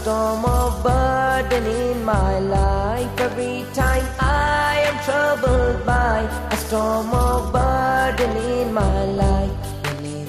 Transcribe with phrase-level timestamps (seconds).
[0.00, 3.10] storm of burden in my life.
[3.20, 6.18] Every time I am troubled by
[6.50, 9.52] a storm of burden in my life.
[9.84, 10.28] Your name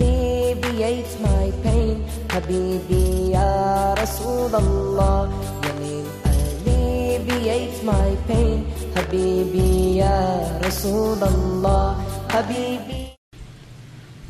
[0.00, 1.96] alleviates my pain.
[2.32, 5.28] Habibi Ya Rasulallah.
[5.64, 8.64] Your name alleviates my pain.
[8.96, 10.16] Habibi Ya
[10.64, 12.00] Rasulallah.
[12.32, 13.00] Habibi.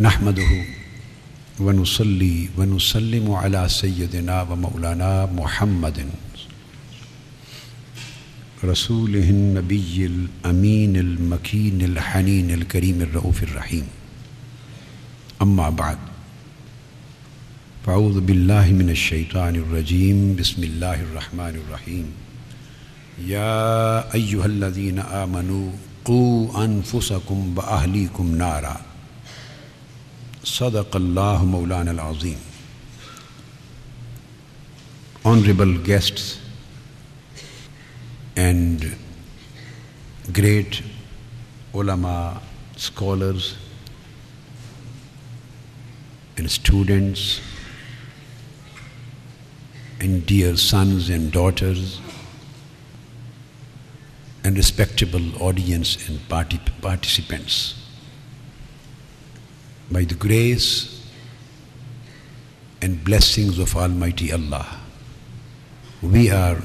[0.01, 0.72] نحمده
[1.63, 5.99] ونصلي ونسلم على سيدنا ومولانا محمد.
[8.65, 13.87] رسوله النبي الأمين المكين الحنين الكريم الرؤوف الرحيم.
[15.43, 15.99] أما بعد
[17.87, 20.39] فأعوذ بالله من الشيطان الرجيم.
[20.39, 22.07] بسم الله الرحمن الرحيم.
[23.27, 25.67] يا أيها الذين آمنوا
[26.05, 28.92] قوا أنفسكم وأهليكم نارا.
[30.44, 32.38] صدق الله مولانا العظيم
[35.26, 36.40] Honorable guests
[38.38, 38.96] and
[40.32, 40.82] great
[41.74, 42.42] ulama,
[42.78, 43.56] scholars
[46.38, 47.42] and students
[50.00, 52.00] and dear sons and daughters
[54.46, 57.81] and respectable audience and party participants.
[59.93, 61.07] By the grace
[62.81, 64.67] and blessings of Almighty Allah,
[66.01, 66.57] we are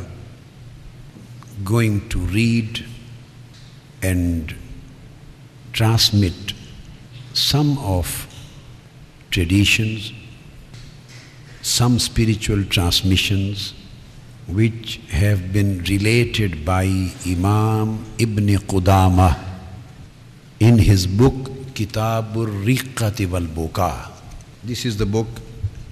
[1.66, 2.86] going to read
[4.02, 4.56] and
[5.74, 6.54] transmit
[7.34, 8.34] some of
[9.30, 10.14] traditions,
[11.62, 13.74] some spiritual transmissions
[14.48, 16.84] which have been related by
[17.26, 19.38] Imam Ibn Qudama
[20.62, 21.47] in his book
[21.78, 24.10] Kitabur Riqati wal Buka.
[24.64, 25.28] This is the book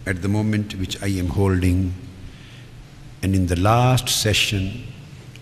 [0.07, 1.93] at the moment which I am holding,
[3.21, 4.83] and in the last session,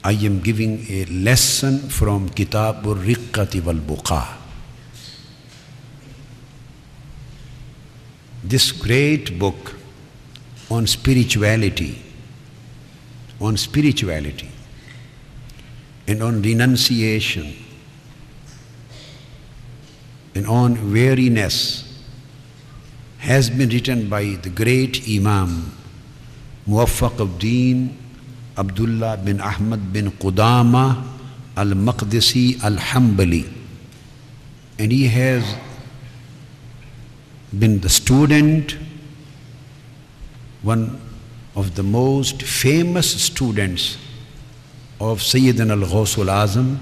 [0.03, 4.27] I am giving a lesson from Kitabur Riqati wal Buka.
[8.43, 9.75] This great book
[10.69, 12.01] on spirituality
[13.39, 14.49] on spirituality
[16.07, 17.53] and on renunciation
[20.35, 21.83] and on weariness
[23.19, 25.71] has been written by the great Imam
[26.67, 27.97] Muwaffaq al-Din
[28.57, 31.03] Abdullah bin Ahmad bin Qudama
[31.55, 33.49] al-Maqdisi al-Hambali.
[34.79, 35.55] And he has
[37.57, 38.75] been the student
[40.63, 40.99] one
[41.55, 43.97] of the most famous students
[44.99, 46.77] of Sayyidina al-Ghawsul Azam,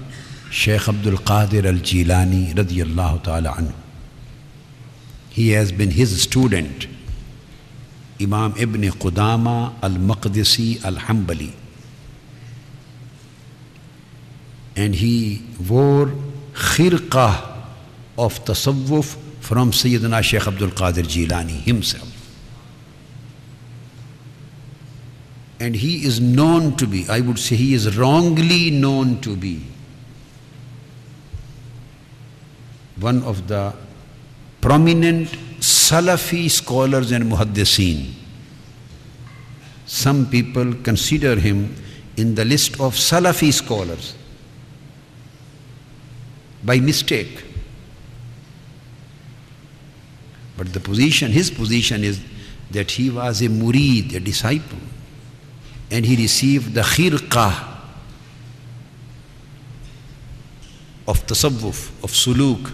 [0.52, 3.74] Shaykh Abdul Qadir al-Jilani radiyallahu ta'ala anhu.
[5.30, 6.88] He has been his student,
[8.20, 11.54] Imam Ibn Qudama al-Maqdisi al-Hambali.
[14.76, 16.12] And he wore
[16.54, 17.58] khirqah
[18.18, 22.10] of tasawwuf from Sayyidina Shaykh Abdul Qadir Jilani himself.
[25.62, 29.62] and he is known to be, I would say he is wrongly known to be
[33.02, 33.74] one of the
[34.62, 35.28] prominent
[35.60, 38.14] Salafi scholars and muhaddiseen.
[39.86, 41.76] Some people consider him
[42.18, 44.16] in the list of Salafi scholars
[46.64, 47.44] by mistake.
[50.58, 52.22] But the position, his position is
[52.72, 54.80] that he was a murid, a disciple
[55.92, 57.68] and he received the khirqah
[61.08, 62.72] of tasawwuf, of suluk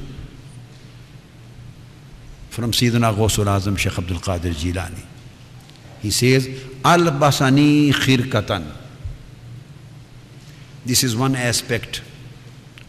[2.57, 5.06] from Sayyidina Ghawsul Azam Shaykh Abdul Qadir Jilani.
[6.01, 6.47] He says,
[6.84, 8.66] Al-Basani khirkatan.
[10.84, 12.01] This is one aspect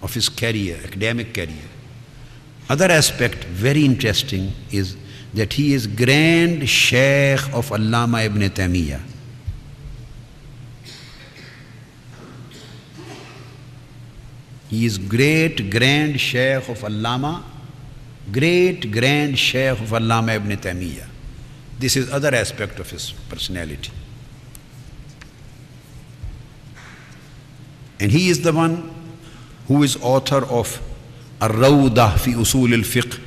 [0.00, 1.68] of his career, academic career.
[2.70, 4.96] Other aspect, very interesting, is
[5.34, 9.02] that he is grand Shaykh of Allama ibn Taymiyyah.
[14.70, 17.42] He is great grand Shaykh of Allama,
[18.32, 21.06] great grand Shaykh of Allama ibn Taymiyyah.
[21.78, 23.90] This is other aspect of his personality.
[28.00, 28.94] And he is the one
[29.66, 30.80] who is author of
[31.40, 33.20] Ar-Rawdah fi Usul al-Fiqh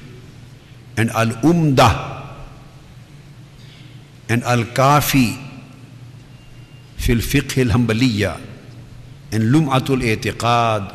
[0.97, 2.35] and Al-Umdah
[4.29, 5.37] and Al-Kafi
[6.97, 8.39] fi al-Fiqh al-Hanbaliyya
[9.31, 10.93] and Lum'atul I'tiqad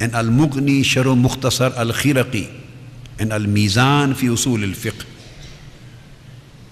[0.00, 2.59] and Al-Mughni Sharu Mukhtasar Al-Khiraqi
[3.20, 5.04] and Al-Mizan fi Usul Al-Fiqh.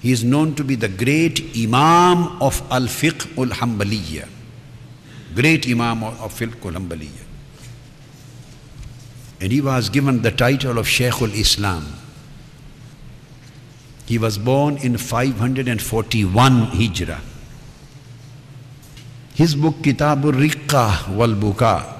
[0.01, 4.27] He is known to be the great Imam of Al Fiqh al Hanbaliyya.
[5.35, 7.25] Great Imam of Fiqh al Hanbaliyya.
[9.41, 11.85] And he was given the title of Shaykh al Islam.
[14.07, 17.21] He was born in 541 Hijrah.
[19.35, 21.95] His book Kitabur Riqqa wal Buka.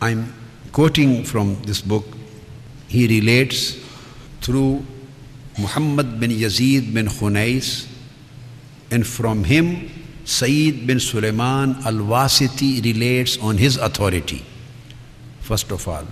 [0.00, 0.34] I'm
[0.72, 2.04] quoting from this book.
[2.94, 3.76] He relates
[4.40, 4.86] through
[5.58, 7.88] Muhammad bin Yazid bin Khunais,
[8.92, 9.90] and from him
[10.24, 14.44] Sayyid bin Sulaiman al Wasiti relates on his authority.
[15.40, 16.06] First of all,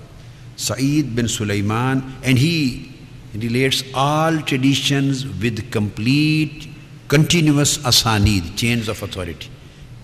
[0.56, 2.90] Sayyid bin Sulaiman, and he
[3.32, 6.66] relates all traditions with complete,
[7.06, 9.48] continuous asanid, chains of authority.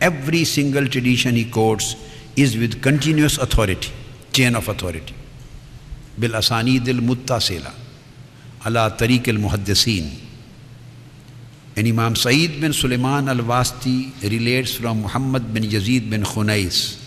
[0.01, 1.97] Every single tradition he quotes
[2.37, 3.91] is with continuous authority,
[4.33, 5.18] chain of authority.
[6.19, 7.73] Muttasila
[8.65, 10.11] ala tariq al muhaddisin.
[11.77, 16.99] And Imam Sayyid bin Sulaiman al Wasti relates from Muhammad bin Yazid bin Khunais.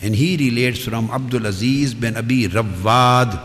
[0.00, 3.36] And he relates from Abdul Aziz bin Abi Rawad.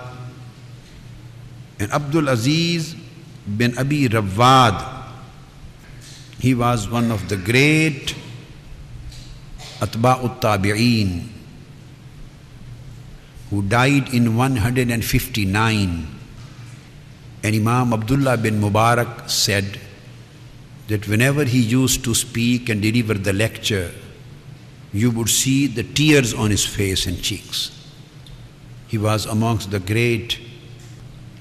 [1.80, 2.96] And Abdul Aziz
[3.46, 5.04] bin Abi Rawad,
[6.40, 8.16] he was one of the great
[9.82, 11.41] Atba'ut Tabi'een
[13.52, 16.08] who died in 159
[17.44, 19.78] and Imam Abdullah bin Mubarak said
[20.88, 23.92] that whenever he used to speak and deliver the lecture,
[24.94, 27.72] you would see the tears on his face and cheeks.
[28.88, 30.40] He was amongst the great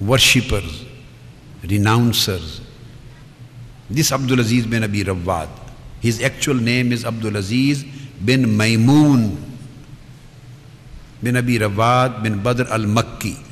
[0.00, 0.84] worshippers,
[1.62, 2.60] renouncers.
[3.88, 5.48] This Abdul Aziz bin Abi Rawad,
[6.00, 7.84] his actual name is Abdul Aziz
[8.24, 9.49] bin Maymun
[11.22, 13.50] bin Abi Rawad bin Badr al Makki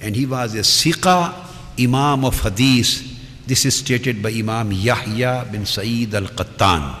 [0.00, 1.34] and he was a Siqa
[1.78, 3.46] Imam of Hadith.
[3.46, 6.96] This is stated by Imam Yahya bin Sa'id al Qattan.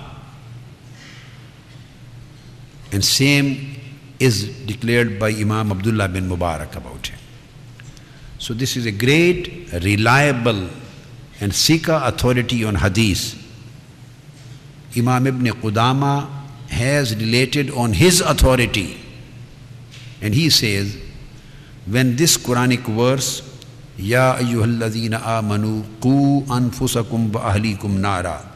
[2.92, 3.76] And same
[4.18, 7.18] is declared by Imam Abdullah bin Mubarak about him.
[8.38, 10.68] So this is a great, reliable
[11.40, 13.34] and Sikha authority on Hadith.
[14.96, 16.28] Imam Ibn Qudama
[16.70, 18.98] has related on his authority
[20.20, 20.96] and he says
[21.86, 23.42] when this Quranic verse,
[23.96, 28.46] Ya ayyuhalladhina amanu qu anfusakum wa ahlikum nara,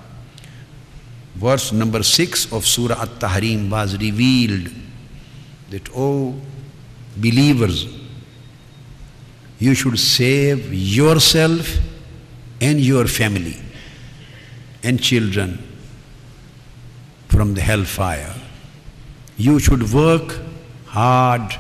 [1.35, 4.71] verse number 6 of Surah At-Tahrim was revealed
[5.71, 6.35] that, oh
[7.17, 7.87] believers,
[9.59, 11.79] you should save yourself
[12.61, 13.57] and your family
[14.83, 15.59] and children
[17.29, 18.35] from the hellfire.
[19.37, 20.39] You should work
[20.93, 21.57] hard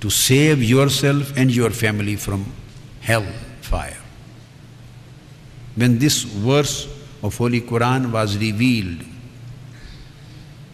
[0.00, 2.44] to save yourself and your family from
[3.00, 3.26] hell
[3.60, 4.00] fire.
[5.76, 6.88] When this verse
[7.22, 9.04] of Holy Quran was revealed,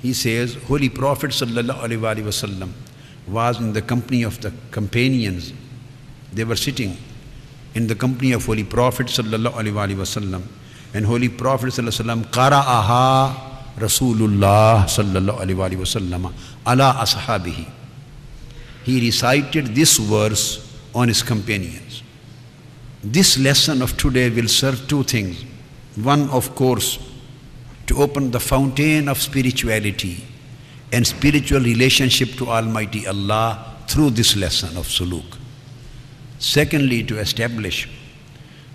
[0.00, 2.72] he says, Holy Prophet wasallam
[3.28, 5.52] was in the company of the companions.
[6.32, 6.96] They were sitting
[7.75, 10.43] in the company of Holy Prophet Sallallahu Alaihi wasallam,
[10.94, 16.32] and Holy Prophet Sallallahu Alaihi wasallam qara'aha Rasulullah sallallahu wasallam
[16.67, 17.67] ala ashabihi
[18.84, 22.02] he recited this verse on his companions.
[23.02, 25.44] This lesson of today will serve two things.
[25.96, 26.98] One, of course,
[27.86, 30.24] to open the fountain of spirituality
[30.93, 35.39] and spiritual relationship to Almighty Allah through this lesson of suluk.
[36.39, 37.89] Secondly, to establish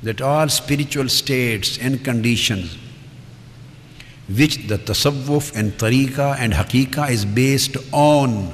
[0.04, 2.78] that all spiritual states and conditions
[4.28, 8.54] which the tasawwuf and tariqah and haqiqah is based on.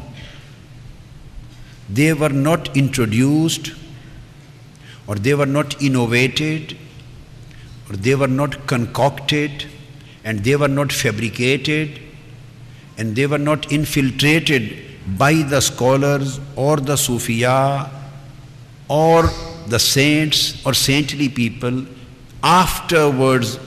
[1.90, 3.72] They were not introduced
[5.08, 6.78] or they were not innovated
[7.90, 9.66] or they were not concocted
[10.24, 12.00] and they were not fabricated
[12.98, 14.78] and they were not infiltrated
[15.18, 17.90] by the scholars or the Sufiya
[18.88, 19.24] or
[19.68, 21.86] the saints or saintly people
[22.44, 23.58] afterwards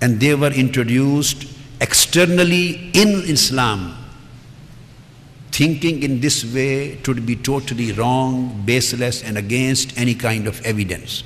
[0.00, 1.46] and they were introduced
[1.80, 3.98] externally in Islam
[5.58, 11.24] Thinking in this way would be totally wrong, baseless, and against any kind of evidence.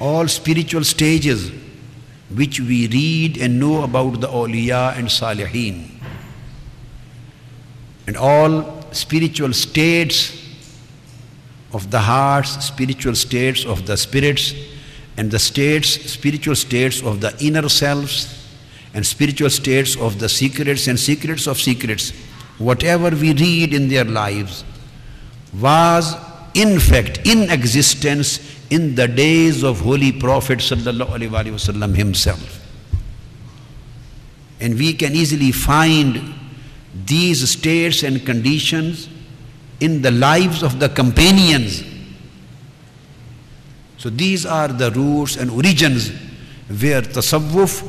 [0.00, 1.52] All spiritual stages
[2.34, 5.90] which we read and know about the awliya and salihin,
[8.06, 10.42] and all spiritual states
[11.74, 14.54] of the hearts, spiritual states of the spirits,
[15.16, 18.46] and the states, spiritual states of the inner selves,
[18.94, 22.10] and spiritual states of the secrets and secrets of secrets,
[22.58, 24.64] whatever we read in their lives,
[25.60, 26.14] was
[26.54, 32.62] in fact in existence in the days of Holy Prophet wasallam himself.
[34.60, 36.34] And we can easily find
[37.04, 39.08] these states and conditions
[39.80, 41.84] in the lives of the companions.
[44.06, 46.10] So these are the roots and origins
[46.68, 47.82] where tasawwuf,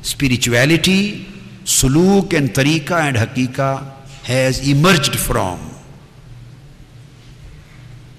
[0.00, 1.26] spirituality,
[1.64, 3.84] suluk and tariqa and hakika
[4.22, 5.58] has emerged from.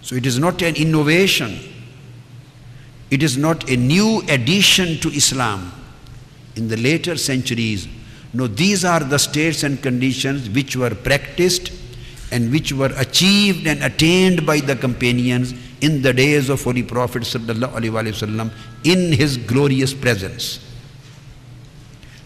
[0.01, 1.57] So it is not an innovation.
[3.11, 5.71] It is not a new addition to Islam.
[6.57, 7.87] In the later centuries,
[8.33, 11.71] no, these are the states and conditions which were practiced
[12.29, 17.23] and which were achieved and attained by the companions in the days of Holy Prophet
[17.23, 18.51] wasallam
[18.83, 20.59] in his glorious presence.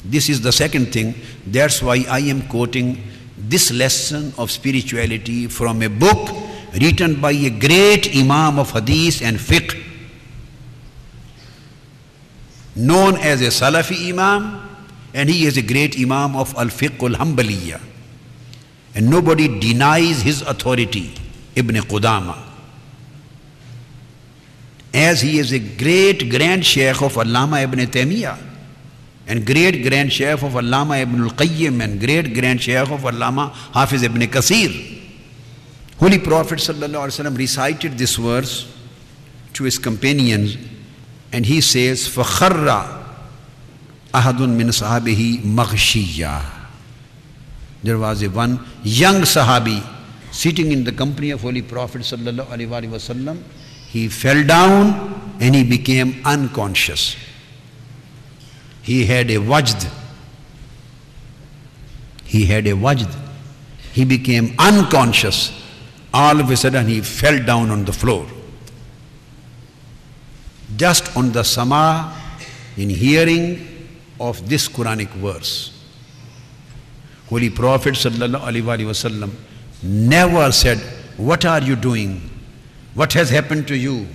[0.03, 1.15] This is the second thing.
[1.45, 3.03] That's why I am quoting
[3.37, 6.29] this lesson of spirituality from a book
[6.79, 9.77] written by a great Imam of Hadith and Fiqh,
[12.75, 14.69] known as a Salafi Imam,
[15.13, 17.81] and he is a great Imam of Al Fiqh al Hanbaliyah.
[18.95, 21.13] And nobody denies his authority,
[21.55, 22.50] Ibn Qudama
[24.92, 28.38] As he is a great grand Shaykh of Allama ibn Taymiyyah
[29.26, 34.02] and great grand Shaykh of Allama ibn al-Qayyim and great grand Shaykh of Allama Hafiz
[34.02, 34.70] ibn Kasir.
[35.98, 38.72] Holy Prophet ﷺ recited this verse
[39.54, 40.56] to his companions
[41.32, 43.02] and he says, فَخَرَّ
[44.14, 46.56] أَحَدٌ مِّن صَحَابِهِ مَغْشِيًّا
[47.86, 49.80] there was a one young Sahabi
[50.32, 53.40] sitting in the company of Holy Prophet wasallam.
[53.91, 57.17] he fell down and he became unconscious.
[58.81, 59.91] He had a wajd.
[62.23, 63.13] He had a wajd.
[63.91, 65.51] He became unconscious.
[66.13, 68.25] All of a sudden he fell down on the floor.
[70.77, 72.15] Just on the sama,
[72.77, 73.67] in hearing
[74.21, 75.77] of this Quranic verse.
[77.29, 79.31] Holy Prophet wasallam
[79.83, 80.77] never said,
[81.17, 82.30] What are you doing?
[82.93, 84.07] What has happened to you?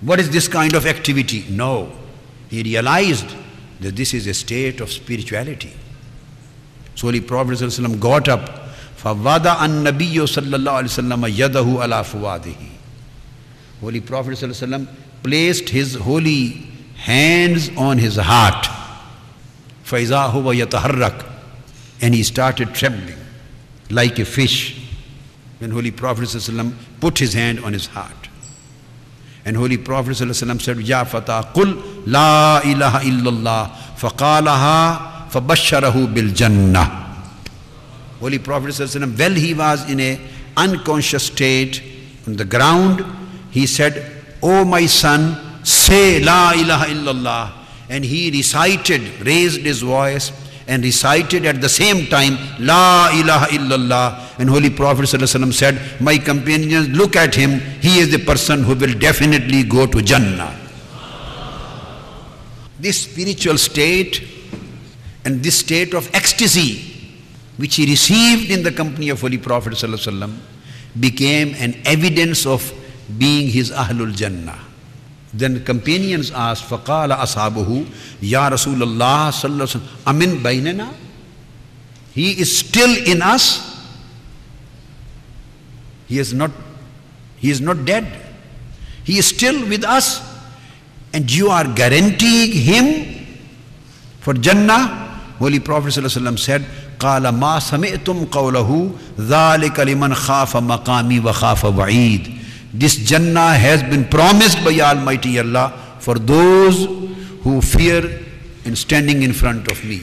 [0.00, 1.44] What is this kind of activity?
[1.50, 1.92] No.
[2.48, 3.34] He realized
[3.80, 5.72] that this is a state of spirituality.
[6.94, 8.58] So Holy Prophet ﷺ got up.
[9.02, 12.68] فَوَضَعَ النَّبِيُّ صَلَّى اللَّهُ عَلَيْهِ وَسَلَّمَ يَدَهُ عَلَى فُوَادِهِ
[13.80, 14.88] Holy Prophet
[15.22, 16.66] placed his holy
[16.96, 18.66] hands on his heart.
[19.84, 21.26] فَإِذَا هُوَ يَتَحَرَّكُ
[22.02, 23.16] And he started trembling
[23.90, 24.79] like a fish
[25.59, 28.29] when Holy Prophet ﷺ put his hand on his heart.
[29.45, 37.23] And Holy Prophet ﷺ said, Ya Fatah, Qul La ilaha illallah, faqalaha fabasharahu bil jannah.
[38.19, 40.19] Holy Prophet ﷺ, while he was in a
[40.57, 41.81] unconscious state
[42.27, 43.05] on the ground,
[43.51, 44.11] he said,
[44.41, 47.51] O my son, say La ilaha illallah.
[47.87, 50.31] And he recited, raised his voice,
[50.67, 54.28] and recited at the same time La ilaha illallah.
[54.39, 57.59] And Holy Prophet said, My companions, look at him.
[57.81, 60.55] He is the person who will definitely go to Jannah.
[62.79, 64.21] This spiritual state
[65.23, 66.91] and this state of ecstasy
[67.57, 69.81] which he received in the company of Holy Prophet
[70.99, 72.73] became an evidence of
[73.17, 74.59] being his Ahlul Jannah.
[75.33, 77.85] Then companions asked, فَقَالَ أَصْحَابُهُ
[78.21, 80.93] يَا رَسُولَ اللَّهِ صَلَّى اللَّهُ عَلَيْهِ أَمِنْ بَيْنَنَا
[82.13, 83.68] He is still in us.
[86.09, 86.51] He is not,
[87.37, 88.05] he is not dead.
[89.03, 90.21] He is still with us.
[91.13, 93.25] And you are guaranteeing him
[94.19, 95.03] for Jannah.
[95.39, 96.65] Holy Prophet ﷺ said,
[96.99, 102.35] قال ما سمعتم قوله ذلك لمن خاف مقامي وخاف وعيد
[102.77, 106.85] this Jannah has been promised by Almighty Allah for those
[107.43, 108.19] who fear
[108.65, 110.01] in standing in front of me.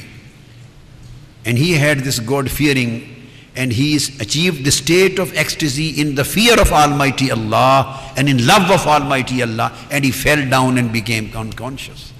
[1.44, 3.15] And he had this God fearing
[3.57, 8.45] and he achieved the state of ecstasy in the fear of Almighty Allah and in
[8.45, 12.13] love of Almighty Allah and he fell down and became unconscious.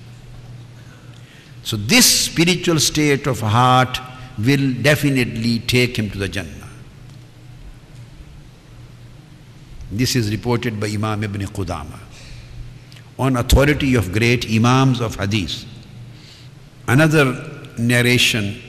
[1.62, 4.00] So this spiritual state of heart
[4.40, 6.70] will definitely take him to the Jannah.
[9.92, 12.00] This is reported by Imam Ibn Qudama
[13.20, 15.66] on authority of great Imams of Hadith.
[16.88, 18.62] Another narration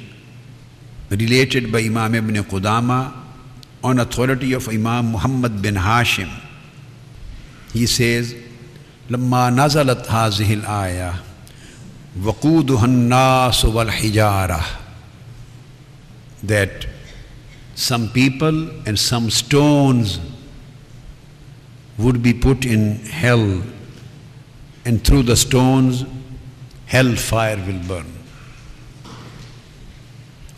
[1.09, 3.13] related by Imam Ibn Qudama
[3.83, 6.29] on authority of Imam Muhammad bin Hashim.
[7.73, 8.35] He says,
[9.09, 11.13] لما نزلت هذه الآية
[12.23, 14.62] وقودها الناس والحجارة
[16.43, 16.88] that
[17.75, 20.19] some people and some stones
[21.97, 23.62] would be put in hell,
[24.85, 26.05] and through the stones,
[26.85, 28.16] hell fire will burn.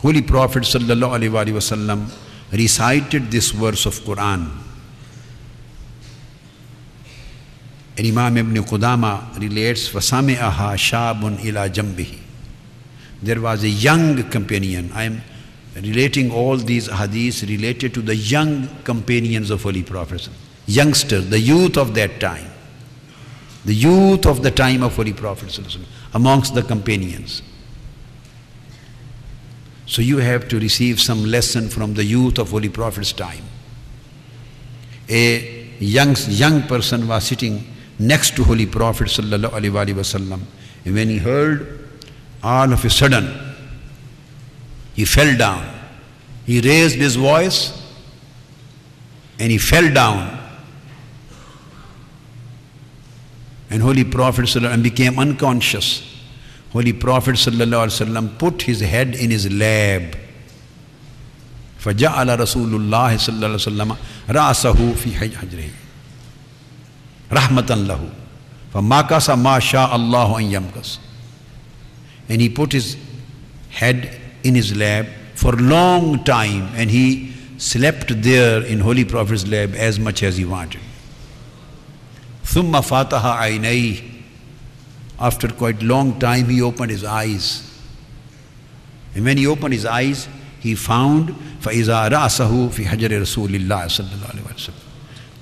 [0.00, 2.12] Holy Prophet ﷺ
[2.52, 4.50] recited this verse of Quran.
[7.98, 12.18] And Imam Ibn Qudama relates, فَسَمِعَهَا شَابٌ إِلَى جَنْبِهِ
[13.22, 14.90] There was a young companion.
[14.94, 15.22] I am
[15.76, 20.28] relating all these hadiths related to the young companions of Holy Prophet.
[20.66, 22.50] Youngsters, the youth of that time.
[23.64, 25.58] The youth of the time of Holy Prophet
[26.14, 27.42] amongst the companions.
[29.91, 33.43] So you have to receive some lesson from the youth of Holy Prophet's time.
[35.09, 37.67] A young, young person was sitting
[37.99, 40.43] next to Holy Prophet wasallam,
[40.85, 41.89] and when he heard,
[42.41, 43.37] all of a sudden,
[44.93, 45.67] he fell down.
[46.45, 47.73] He raised his voice,
[49.39, 50.39] and he fell down.
[53.69, 56.10] And Holy Prophet became unconscious.
[56.72, 60.16] Holy Prophet ﷺ put his head in his lap.
[61.86, 63.96] فجعل رسول الله صلى الله عليه وسلم
[64.30, 65.70] رأسه في حجره
[67.32, 68.00] رحمة له
[68.74, 70.98] فمكث ما شاء الله أن يمكث
[72.28, 72.96] and he put his
[73.70, 79.46] head in his lap for a long time and he slept there in Holy Prophet's
[79.46, 80.80] lap as much as he wanted
[82.44, 84.09] ثم فتح عينيه
[85.20, 87.62] after quite long time, he opened his eyes.
[89.14, 90.28] And when he opened his eyes,
[90.60, 94.86] he found فَإِذَا رَأْسَهُ فِي حَجَرِ رَسُولِ اللَّهِ صلى الله عليه وسلم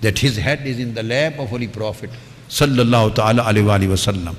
[0.04, 2.10] that his head is in the lap of Holy Prophet
[2.48, 4.36] sallallahu ta'ala alayhi wasallam.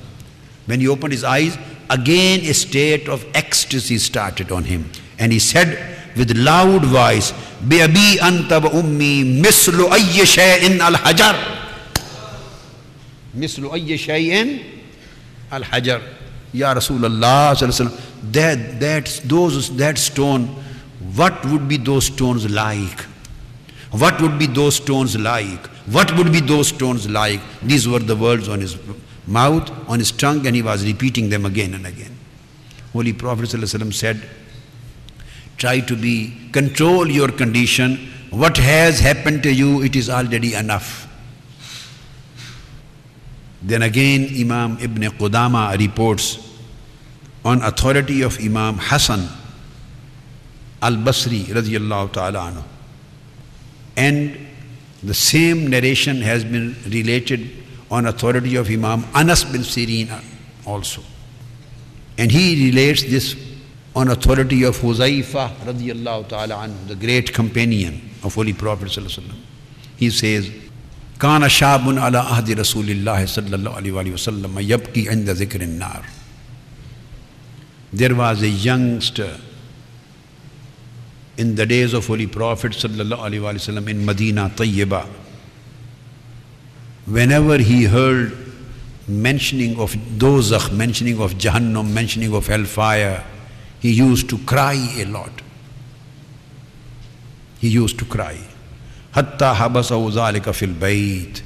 [0.67, 1.57] When he opened his eyes,
[1.89, 4.89] again a state of ecstasy started on him.
[5.17, 7.33] And he said with loud voice,
[7.65, 11.55] بِأَبِي أَنْتَ وَأُمِّي مِثْلُ أَيِّ شَيْءٍ الْحَجَرِ
[13.35, 14.59] مثل أي شيء
[15.50, 16.02] Al Hajar,
[16.52, 17.54] Ya Rasulullah,
[18.32, 20.46] that, that, those, that stone,
[21.14, 23.00] what would be those stones like?
[23.90, 25.66] What would be those stones like?
[25.86, 27.40] What would be those stones like?
[27.62, 28.76] These were the words on his
[29.26, 32.16] mouth, on his tongue, and he was repeating them again and again.
[32.92, 34.22] Holy Prophet Wasallam said,
[35.56, 38.08] Try to be, control your condition.
[38.30, 41.09] What has happened to you, it is already enough.
[43.62, 46.38] Then again, Imam Ibn Qudama reports
[47.44, 49.28] on authority of Imam Hassan
[50.82, 52.64] al-Basri radiyallahu ta'ala.
[53.96, 54.46] And
[55.02, 57.50] the same narration has been related
[57.90, 60.22] on authority of Imam Anas bin Sirin
[60.66, 61.02] also.
[62.18, 63.36] And he relates this
[63.94, 68.96] on authority of Huzaifa radiyallahu ta'ala the great companion of Holy Prophet
[69.96, 70.50] He says,
[71.19, 76.03] كان شاب على عهد رسول الله صلى الله عليه وسلم يبكي عند ذكر النار
[77.93, 79.39] There was a youngster
[81.37, 85.07] in the days of Holy Prophet sallallahu alaihi wasallam in Medina Tayyiba.
[87.05, 88.35] Whenever he heard
[89.07, 93.23] mentioning of dozakh, mentioning of Jahannam, mentioning of hellfire,
[93.79, 95.31] he used to cry a lot.
[97.59, 98.37] He used to cry.
[99.12, 101.42] Hatta habasahu zalika fil bayt.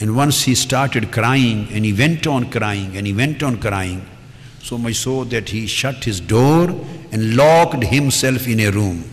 [0.00, 4.04] And once he started crying, and he went on crying, and he went on crying,
[4.60, 6.70] so much so that he shut his door
[7.12, 9.04] and locked himself in a room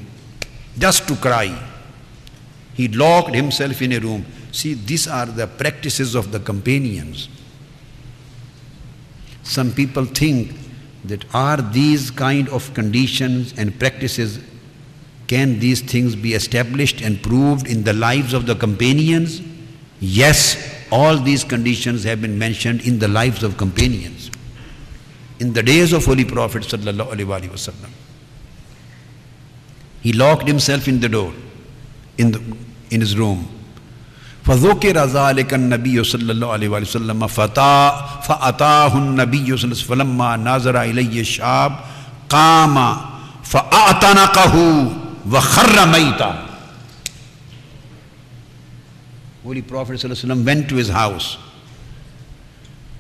[0.78, 1.58] just to cry.
[2.74, 4.26] He locked himself in a room.
[4.52, 7.28] See, these are the practices of the companions.
[9.44, 10.56] Some people think
[11.04, 14.40] that are these kind of conditions and practices
[15.29, 19.41] can these things be established and proved in the lives of the companions?
[20.01, 20.57] Yes,
[20.93, 24.31] all these conditions have been mentioned in the lives of companions.
[25.41, 27.91] In the days of Holy Prophet wasallam,
[30.03, 31.33] he locked himself in the door,
[32.19, 32.57] in, the,
[32.91, 33.49] in his room.
[34.45, 40.83] فذكر ذلك النبي صلى الله عليه وسلم فأتاه النبي صلى الله عليه وسلم فلما نظر
[40.83, 41.73] إليه الشاب
[42.29, 42.97] قام
[43.45, 44.55] فأعتنقه
[45.29, 46.51] وَخَرَّ مَيْتًا
[49.45, 51.37] Holy Prophet ﷺ went to his house.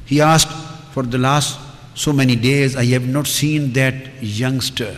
[0.04, 0.52] He asked,
[0.92, 1.58] For the last
[1.94, 4.94] so many days, I have not seen that youngster,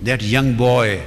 [0.00, 1.02] that young boy.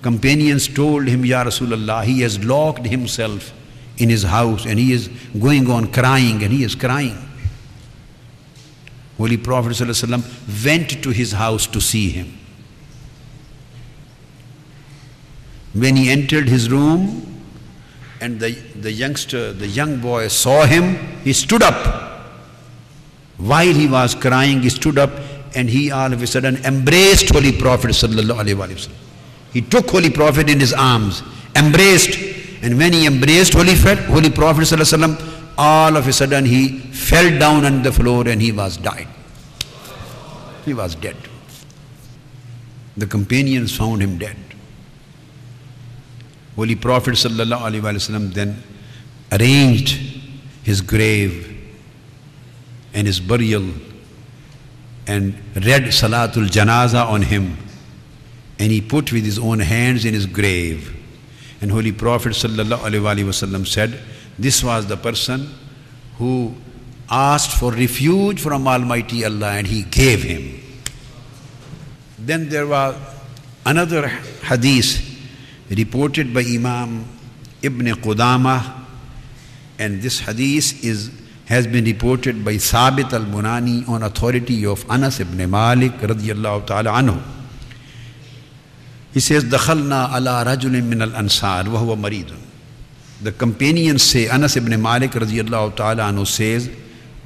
[0.00, 3.52] Companions told him, Ya Rasulullah, he has locked himself
[3.98, 7.16] in his house and he is going on crying and he is crying.
[9.18, 12.35] Holy Prophet ﷺ went to his house to see him.
[15.73, 17.23] When he entered his room,
[18.21, 22.27] and the, the youngster, the young boy saw him, he stood up.
[23.37, 25.11] While he was crying, he stood up
[25.55, 27.95] and he all of a sudden embraced Holy Prophet.
[29.53, 31.21] He took Holy Prophet in his arms,
[31.55, 32.17] embraced,
[32.61, 34.71] and when he embraced Holy, Holy Prophet
[35.57, 39.07] all of a sudden he fell down on the floor and he was died.
[40.65, 41.17] He was dead.
[42.97, 44.37] The companions found him dead.
[46.57, 48.61] Holy Prophet ﷺ then
[49.31, 49.97] arranged
[50.63, 51.55] his grave
[52.93, 53.63] and his burial
[55.05, 57.55] and read Salatul Janaza on him
[58.57, 60.93] and he put with his own hands in his grave.
[61.61, 63.99] And Holy Prophet ﷺ said,
[64.39, 65.51] This was the person
[66.17, 66.55] who
[67.07, 70.59] asked for refuge from Almighty Allah and He gave him.
[72.17, 72.95] Then there was
[73.63, 75.06] another hadith
[75.69, 77.05] reported by Imam
[77.61, 78.85] Ibn Qudama,
[79.79, 81.11] and this hadith is,
[81.45, 86.91] has been reported by Sabit al Bunani on authority of Anas ibn Malik radiallahu ta'ala
[86.91, 87.21] anhu.
[89.13, 92.33] He says, دخلنا على رجل من الأنصار وهو مريض.
[93.21, 96.69] The companions say, Anas ibn Malik radiallahu ta'ala anhu says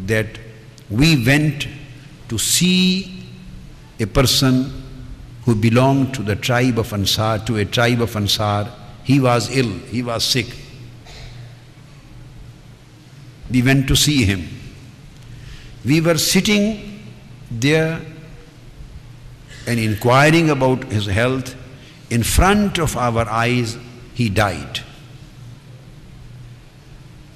[0.06, 0.28] that
[0.90, 1.68] we went
[2.30, 3.26] to see
[4.00, 4.81] a person
[5.51, 8.69] who belonged to the tribe of Ansar, to a tribe of Ansar.
[9.05, 10.47] He was ill, he was sick.
[13.51, 14.49] We went to see him.
[15.85, 17.01] We were sitting
[17.51, 18.01] there
[19.67, 21.55] and inquiring about his health.
[22.11, 23.79] In front of our eyes,
[24.15, 24.81] he died.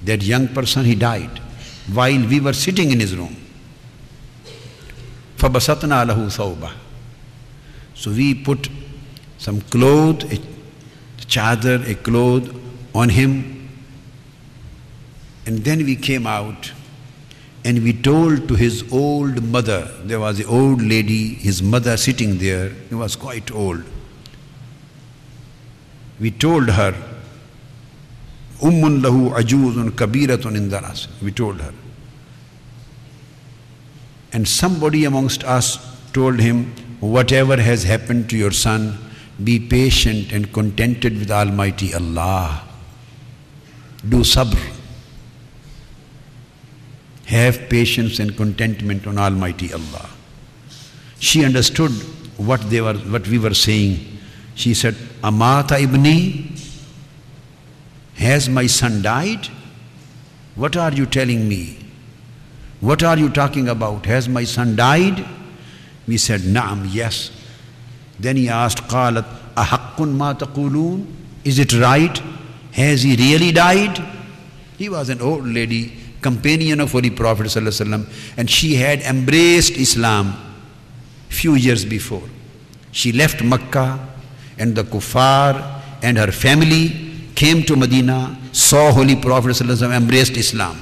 [0.05, 1.41] That young person, he died
[1.93, 3.37] while we were sitting in his room.
[5.37, 6.73] فَبَسَطْنَا لَهُ ثَوْبَهُ
[7.96, 8.70] so we put
[9.40, 10.40] some cloth, a
[11.26, 12.50] chadar, a cloth
[12.94, 13.70] on him,
[15.48, 16.72] and then we came out
[17.64, 22.38] and we told to his old mother, there was the old lady, his mother sitting
[22.38, 23.84] there, he was quite old.
[26.20, 26.94] We told her,
[28.60, 31.08] Ummun lahu ajuzun kabiratun indaras.
[31.22, 31.74] We told her.
[34.32, 35.80] And somebody amongst us
[36.14, 36.72] told him,
[37.06, 38.98] Whatever has happened to your son,
[39.44, 42.64] be patient and contented with Almighty Allah.
[44.08, 44.60] Do sabr.
[47.26, 50.10] Have patience and contentment on Almighty Allah.
[51.20, 51.92] She understood
[52.38, 54.18] what they were what we were saying.
[54.56, 56.60] She said, Amata ibni,
[58.16, 59.48] has my son died?
[60.56, 61.78] What are you telling me?
[62.80, 64.06] What are you talking about?
[64.06, 65.26] Has my son died?
[66.08, 67.32] We said, Naam, yes.
[68.20, 71.06] Then he asked, Qalat, Ahakkun ma taqulun?
[71.44, 72.22] Is it right?
[72.74, 74.04] Has he really died?
[74.78, 80.34] He was an old lady, companion of Holy Prophet and she had embraced Islam
[81.30, 82.24] few years before.
[82.92, 84.00] She left Makkah
[84.58, 90.82] and the kuffar and her family came to Medina, saw Holy Prophet ﷺ, embraced Islam.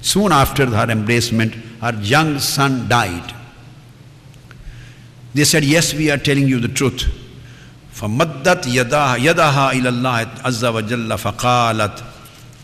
[0.00, 3.34] Soon after her embracement, her young son died.
[5.33, 7.07] They said, Yes, we are telling you the truth.
[7.95, 12.03] فمدت يدها يدها إلى الله عز وجل فقالت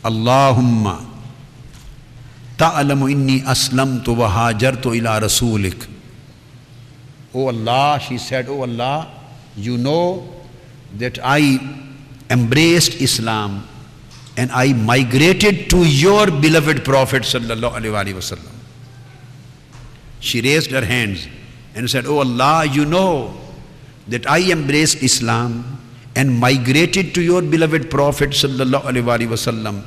[0.05, 0.95] اللهم
[2.57, 5.87] تعلم إني أسلمت وهاجرت إلى رسولك
[7.33, 9.07] Oh Allah, she said, Oh Allah,
[9.55, 10.27] you know
[10.97, 11.59] that I
[12.29, 13.65] embraced Islam
[14.35, 18.51] and I migrated to your beloved Prophet sallallahu alaihi wasallam.
[20.19, 21.25] She raised her hands
[21.76, 23.36] and said, Oh Allah, you know
[24.08, 25.78] that I embraced Islam
[26.16, 29.84] and migrated to your beloved Prophet wasallam.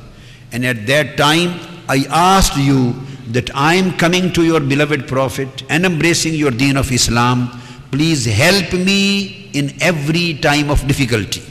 [0.52, 2.94] And at that time, I asked you
[3.32, 7.50] that I am coming to your beloved Prophet and embracing your deen of Islam.
[7.90, 11.42] Please help me in every time of difficulty.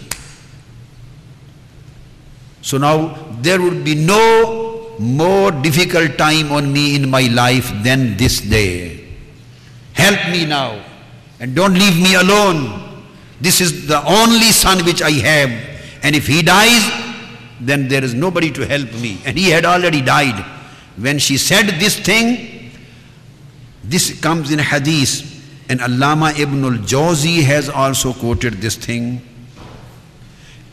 [2.62, 8.16] So now there would be no more difficult time on me in my life than
[8.16, 8.99] this day.
[10.00, 10.82] Help me now
[11.40, 13.04] and don't leave me alone.
[13.42, 15.50] This is the only son which I have.
[16.04, 16.90] And if he dies,
[17.60, 19.22] then there is nobody to help me.
[19.26, 20.44] And he had already died.
[20.98, 22.72] When she said this thing,
[23.84, 25.26] this comes in hadith.
[25.70, 29.22] And Allama ibn al Jawzi has also quoted this thing.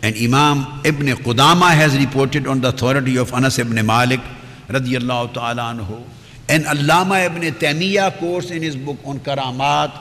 [0.03, 4.21] And Imam ibn Qudama has reported on the authority of Anas ibn Malik
[4.69, 6.03] radiallahu ta'ala anhu
[6.49, 9.93] and Allama ibn Taymiyyah quotes in his book on Karamat,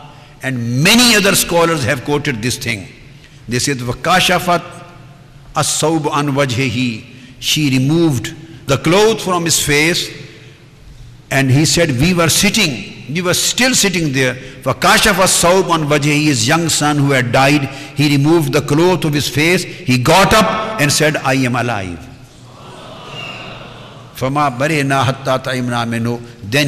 [0.43, 2.87] and many other scholars have quoted this thing.
[3.47, 4.63] They said, Vakashafat
[5.55, 7.05] as-sawb an wajhihi.
[7.39, 8.35] She removed
[8.67, 10.09] the cloth from his face
[11.31, 14.35] and he said, We were sitting, we were still sitting there.
[14.35, 19.05] For Kashaf as-sawb an wajhihi, his young son who had died, he removed the cloth
[19.05, 22.14] of his face, he got up and said, I am alive.
[24.17, 24.33] Then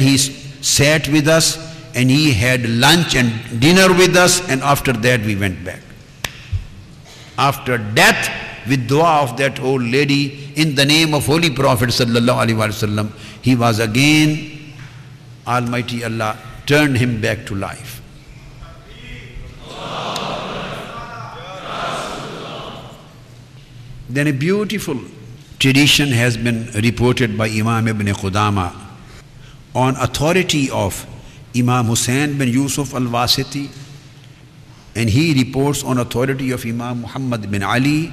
[0.00, 1.58] he sat with us
[1.94, 5.80] and he had lunch and dinner with us, and after that we went back.
[7.38, 8.30] After death,
[8.68, 13.10] with dua of that old lady, in the name of Holy Prophet sallallahu alaihi wasallam,
[13.42, 14.74] he was again,
[15.46, 18.02] Almighty Allah turned him back to life.
[24.10, 24.98] Then a beautiful
[25.58, 28.72] tradition has been reported by Imam Ibn Qudama
[29.74, 31.04] on authority of
[31.56, 33.68] Imam Hussein bin Yusuf al-Wasiti
[34.94, 38.12] and he reports on authority of Imam Muhammad bin Ali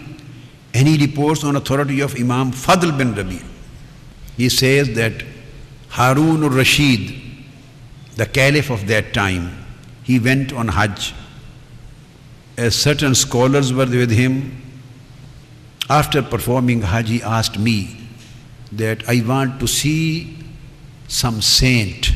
[0.73, 3.41] and he reports on authority of Imam Fadl bin Rabi.
[4.37, 5.23] He says that
[5.89, 7.13] Harun al-Rashid,
[8.15, 9.65] the caliph of that time,
[10.03, 11.13] he went on Hajj.
[12.57, 14.64] As certain scholars were with him,
[15.89, 17.97] after performing Hajj, asked me
[18.71, 20.37] that I want to see
[21.07, 22.11] some saint.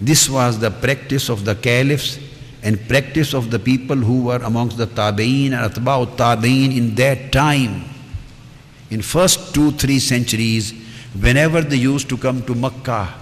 [0.00, 2.18] This was the practice of the caliphs
[2.62, 7.30] and practice of the people who were amongst the Tabi'een and Atba'ut Tabi'een in that
[7.30, 7.84] time.
[8.90, 10.72] In first two, three centuries,
[11.20, 13.12] whenever they used to come to Makkah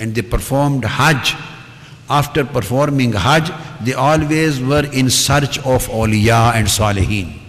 [0.00, 1.36] and they performed Hajj,
[2.08, 3.50] after performing Hajj,
[3.84, 7.43] they always were in search of awliya and salihin.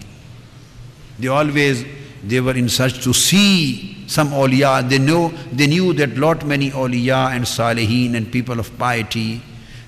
[1.19, 1.85] They always
[2.23, 4.89] they were in search to see some awliya.
[4.89, 9.41] They know they knew that lot many awliya and salihin and people of piety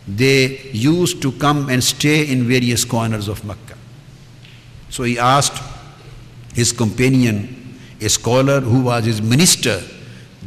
[0.07, 3.75] they used to come and stay in various corners of Mecca.
[4.89, 5.61] So he asked
[6.53, 9.81] his companion, a scholar who was his minister,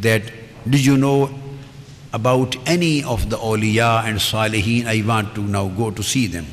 [0.00, 0.22] that
[0.68, 1.30] did you know
[2.12, 4.86] about any of the awliya and salihin?
[4.86, 6.46] I want to now go to see them.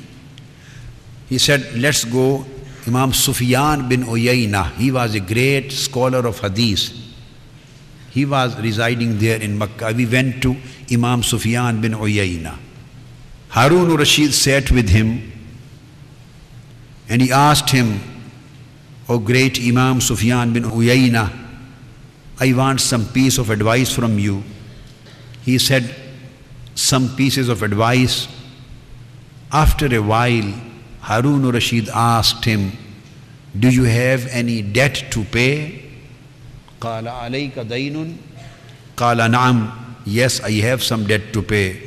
[1.30, 2.46] He said, let's go
[2.88, 6.93] Imam Sufyan bin Uyayna, he was a great scholar of hadith.
[8.12, 9.93] He was residing there in Makkah.
[9.93, 10.56] We went to
[10.91, 12.58] Imam Sufyan bin Uyayna.
[13.50, 15.32] Harun Rashid sat with him
[17.10, 18.00] and he asked him,
[19.10, 21.32] O great Imam Sufyan bin Uyayna,
[22.39, 24.43] I want some piece of advice from you.
[25.43, 25.93] He said,
[26.76, 28.28] Some pieces of advice.
[29.52, 30.54] After a while,
[31.07, 32.72] Harun Rashid asked him,
[33.59, 35.79] Do you have any debt to pay?
[36.81, 38.16] قال عليك دين
[38.96, 39.70] قال نعم
[40.05, 41.81] Yes, I have some debt to pay.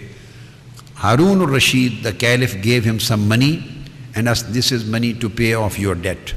[0.95, 3.83] Harun Rashid, the caliph, gave him some money
[4.15, 6.33] and asked, This is money to pay off your debt.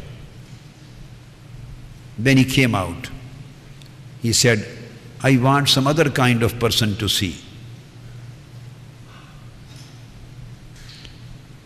[2.19, 3.11] Then he came out.
[4.21, 4.67] He said,
[5.23, 7.37] I want some other kind of person to see.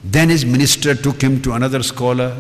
[0.03, 2.35] Then his minister took him to another scholar,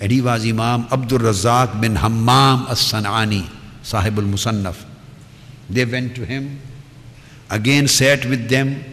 [0.00, 3.48] and he was Imam Abdul Razak bin Hammam as Sanani,
[3.82, 4.84] Sahib al Musannaf.
[5.68, 6.60] They went to him,
[7.50, 8.84] again sat with them,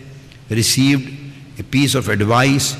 [0.49, 2.75] received a piece of advice,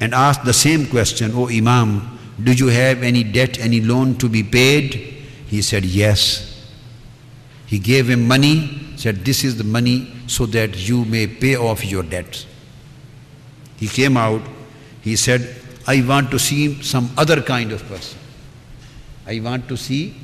[0.00, 4.28] and asked the same question O Imam, do you have any debt, any loan to
[4.28, 4.94] be paid?
[5.46, 6.44] He said, Yes.
[7.66, 11.84] He gave him money, said, This is the money so that you may pay off
[11.84, 12.46] your debts.
[13.78, 14.42] He came out,
[15.02, 18.18] he said, I want to see some other kind of person.
[19.26, 20.14] I want to see,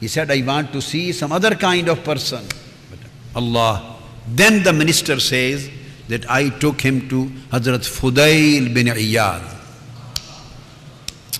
[0.00, 2.44] he said, I want to see some other kind of person.
[2.90, 2.98] But
[3.34, 3.96] Allah.
[4.28, 5.70] Then the minister says
[6.08, 9.42] that I took him to Hazrat Fudail bin Iyad.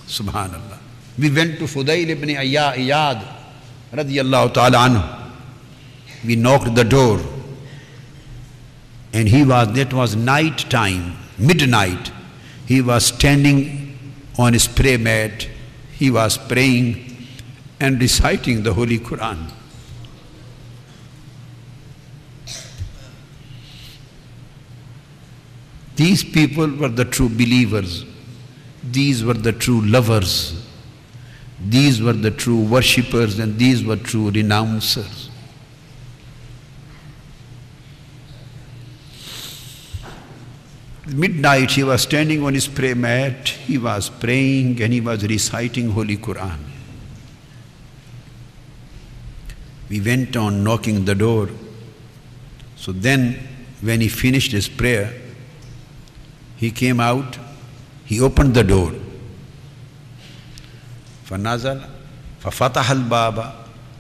[0.07, 0.79] Subhanallah.
[1.19, 3.27] We went to Fudail ibn Iyad,
[3.93, 5.33] radiallahu ta'ala anhu.
[6.25, 7.21] We knocked the door.
[9.13, 12.11] And he was, that was night time midnight,
[12.67, 13.99] he was standing
[14.39, 15.49] on his prayer mat,
[15.93, 17.27] he was praying
[17.81, 19.51] and reciting the Holy Quran.
[25.97, 28.05] These people were the true believers.
[28.85, 30.63] These were the true lovers.
[31.59, 35.26] These were the true worshippers and these were true renouncers.
[41.08, 45.90] Midnight, he was standing on his prayer mat, he was praying and he was reciting
[45.90, 46.60] Holy Quran.
[49.90, 51.50] We went on knocking the door.
[52.76, 53.40] So then,
[53.82, 55.12] when he finished his prayer,
[56.56, 57.38] he came out,
[58.06, 58.94] he opened the door.
[61.30, 61.82] فنزل
[62.44, 63.54] ففتح الباب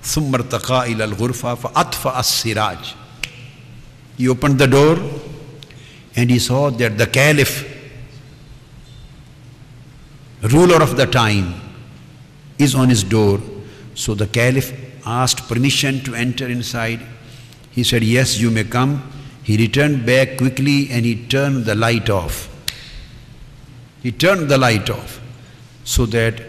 [0.03, 2.95] ثم ارتقى إلى الغرفة فأطفأ السراج
[4.17, 4.97] He opened the door
[6.16, 7.72] and he saw that the caliph,
[10.42, 11.60] ruler of the time,
[12.58, 13.38] is on his door.
[13.94, 14.72] So the caliph
[15.06, 17.00] asked permission to enter inside.
[17.70, 19.12] He said, Yes, you may come.
[19.42, 22.48] He returned back quickly and he turned the light off.
[24.02, 25.20] He turned the light off
[25.84, 26.42] so that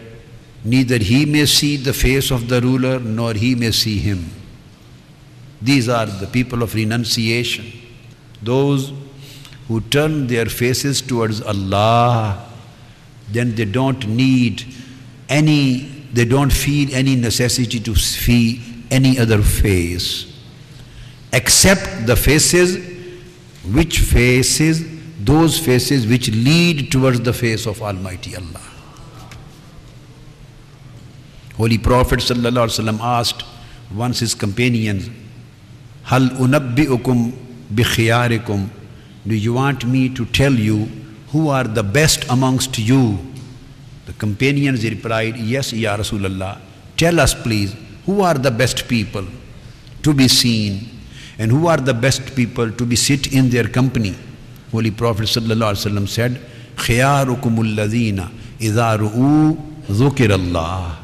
[0.64, 4.30] neither he may see the face of the ruler nor he may see him.
[5.60, 7.72] These are the people of renunciation,
[8.42, 8.92] those
[9.68, 12.48] who turn their faces towards Allah,
[13.30, 14.64] then they don't need
[15.28, 15.80] any,
[16.12, 20.28] they don't feel any necessity to see any other face
[21.32, 22.76] except the faces
[23.72, 24.82] which faces
[25.20, 28.62] those faces which lead towards the face of Almighty Allah.
[31.56, 33.44] Holy Prophet ﷺ asked
[33.92, 35.10] once his companions,
[36.04, 37.32] Hal unabbi'ukum
[37.74, 38.68] bikhiyarikum.
[39.25, 40.89] Do you want me to tell you
[41.29, 43.17] who are the best amongst you?
[44.05, 46.59] The companions replied, Yes, Ya Rasulullah.
[46.97, 49.25] Tell us, please, who are the best people
[50.03, 50.89] to be seen
[51.39, 54.15] and who are the best people to be sit in their company?
[54.71, 56.39] Holy Prophet ﷺ said,
[56.75, 59.57] خِيَارُكُمُ الَّذِينَ إِذَا رُؤُوا
[59.89, 60.95] ذُكِرَ اللَّهِ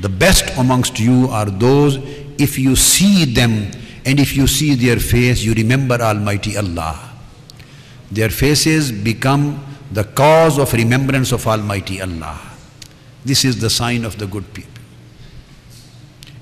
[0.00, 1.96] The best amongst you are those
[2.38, 3.70] if you see them
[4.04, 7.09] and if you see their face, you remember Almighty Allah.
[8.11, 12.39] Their faces become the cause of remembrance of Almighty Allah.
[13.23, 14.81] This is the sign of the good people.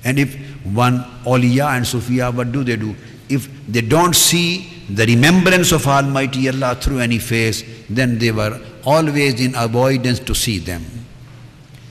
[0.04, 2.96] And if one awliya and Sufiya, what do they do?
[3.28, 8.60] If they don't see the remembrance of Almighty Allah through any face, then they were
[8.84, 10.84] always in avoidance to see them.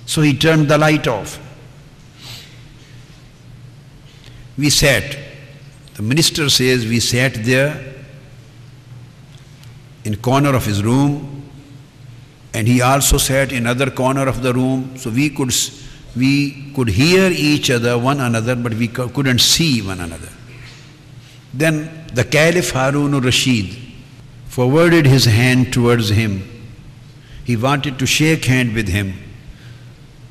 [0.06, 1.40] So he turned the light off.
[4.58, 5.18] We sat.
[5.94, 7.99] The minister says we sat there
[10.06, 11.44] in corner of his room
[12.54, 14.98] and he also sat in other corner of the room.
[14.98, 15.54] So we could
[16.16, 20.30] we could hear each other one another but we couldn't see one another.
[21.54, 23.76] Then the caliph harun al-rashid
[24.48, 26.44] forwarded his hand towards him.
[27.44, 29.14] He wanted to shake hand with him.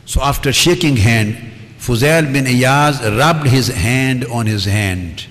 [0.06, 1.36] So after shaking hand
[1.78, 5.26] Fuzail bin Iyaz rubbed his hand on his hand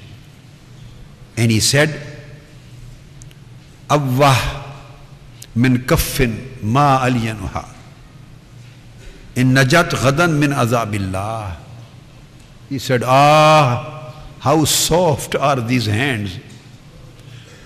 [1.35, 2.06] and he said,
[3.89, 4.63] Awwah
[5.55, 7.65] min kaffin ma aliyanuha.
[9.35, 11.55] In najat ghadan min azabillah.
[12.69, 16.37] He said, Ah, how soft are these hands.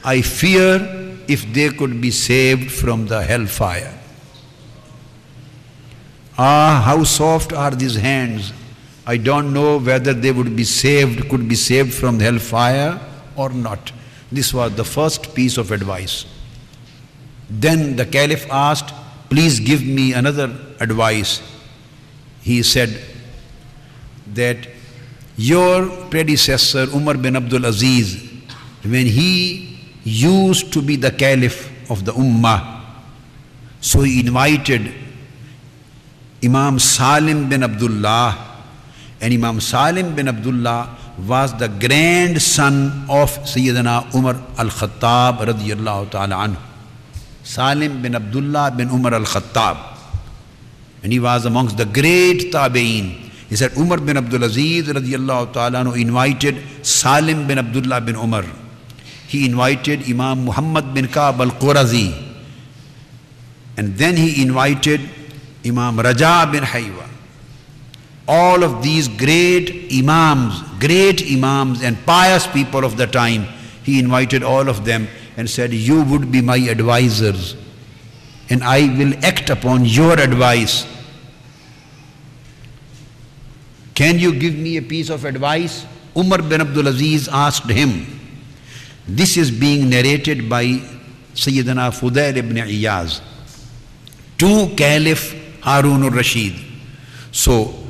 [0.04, 3.98] I fear if they could be saved from the hellfire.
[6.38, 8.54] Ah, how soft are these hands.
[9.06, 13.00] I don't know whether they would be saved, could be saved from the hellfire
[13.36, 13.92] or not.
[14.32, 16.26] This was the first piece of advice.
[17.50, 18.94] Then the caliph asked,
[19.30, 21.42] Please give me another advice.
[22.42, 23.02] He said
[24.34, 24.68] that
[25.38, 28.30] your predecessor Umar bin Abdul Aziz,
[28.84, 32.84] when he used to be the caliph of the Ummah,
[33.80, 34.92] so he invited
[36.44, 38.64] Imam Salim bin Abdullah,
[39.20, 46.60] and Imam Salim bin Abdullah was the grandson of Sayyidina Umar al-Khattab radiyallahu ta'ala anhu.
[47.44, 49.78] Salim bin Abdullah bin Umar al-Khattab.
[51.04, 53.30] And he was amongst the great tabi'een.
[53.50, 58.46] He said Umar bin Abdul Aziz radiyallahu ta'ala anhu invited Salim bin Abdullah bin Umar.
[59.28, 62.14] He invited Imam Muhammad bin Ka'b al-Qurazi.
[63.78, 65.02] And then he invited
[65.66, 67.11] Imam Raja bin Haywa
[68.32, 73.44] all of these great imams, great imams and pious people of the time,
[73.84, 77.58] he invited all of them and said, You would be my advisors,
[78.50, 80.86] and I will act upon your advice.
[83.96, 85.86] Can you give me a piece of advice?
[86.16, 87.92] Umar bin Abdul Aziz asked him.
[89.08, 90.66] This is being narrated by
[91.34, 93.20] Sayyidina Fudail ibn Iyaz
[94.38, 96.54] to Caliph Harun al-Rashid.
[97.32, 97.81] So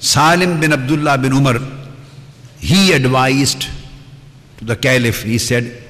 [0.00, 1.58] Salim bin Abdullah bin Umar,
[2.58, 3.68] he advised
[4.56, 5.82] to the caliph, he said,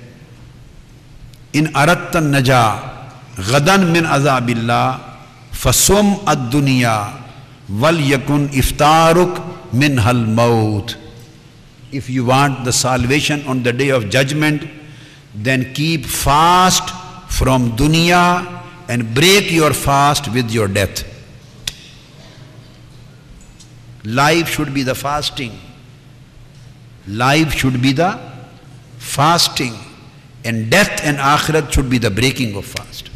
[1.52, 2.80] In arattan naja
[3.36, 5.00] ghadan min azabillah
[5.52, 7.22] fasum ad dunya
[7.68, 10.96] wal yakun iftaruk min hal maut.
[11.92, 14.68] If you want the salvation on the day of judgment,
[15.34, 16.88] then keep fast
[17.28, 21.04] from dunya and break your fast with your death.
[24.05, 25.59] Life should be the fasting.
[27.09, 28.18] Life should be the
[28.98, 29.74] fasting.
[30.44, 33.11] And death and akhirat should be the breaking of fast.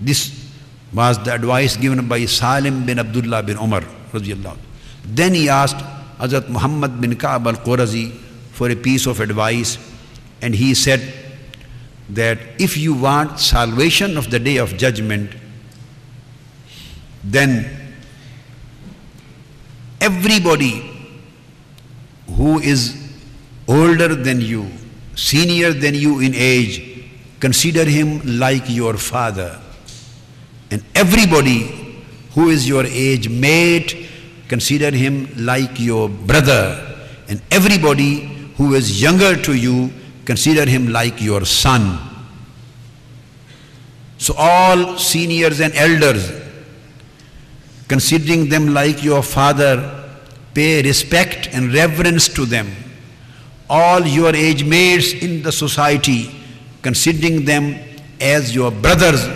[0.00, 0.50] This
[0.92, 3.82] was the advice given by Salim bin Abdullah bin Umar.
[5.04, 5.76] Then he asked
[6.18, 8.12] Hazrat Muhammad bin Ka'ab al Qurazi
[8.52, 9.78] for a piece of advice,
[10.42, 11.00] and he said
[12.10, 15.30] that if you want salvation of the day of judgment,
[17.24, 17.81] then
[20.02, 20.90] everybody
[22.36, 22.80] who is
[23.68, 24.68] older than you,
[25.14, 27.04] senior than you in age,
[27.40, 29.60] consider him like your father.
[30.70, 32.02] And everybody
[32.34, 34.08] who is your age mate,
[34.48, 36.64] consider him like your brother.
[37.28, 39.92] And everybody who is younger to you,
[40.24, 41.98] consider him like your son.
[44.18, 46.41] So, all seniors and elders,
[47.92, 49.74] considering them like your father,
[50.54, 52.66] pay respect and reverence to them.
[53.68, 56.30] All your age mates in the society,
[56.80, 57.78] considering them
[58.18, 59.28] as your brothers,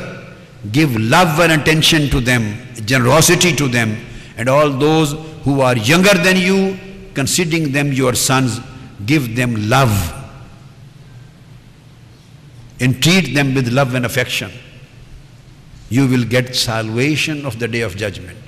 [0.73, 3.95] give love and attention to them, generosity to them,
[4.39, 5.13] and all those
[5.45, 6.79] who are younger than you,
[7.13, 8.59] considering them your sons,
[9.05, 9.93] give them love
[12.81, 14.51] and treat them with love and affection.
[15.91, 18.46] You will get salvation of the day of judgment.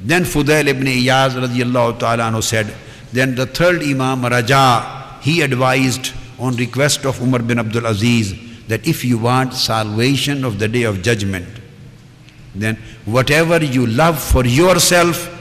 [0.00, 2.74] Then Fudail ibn Iyaz radiallahu ta'ala said,
[3.12, 8.34] then the third Imam Raja, he advised on request of Umar bin Abdul Aziz
[8.68, 11.46] that if you want salvation of the day of judgment,
[12.54, 15.32] then whatever you love for yourself,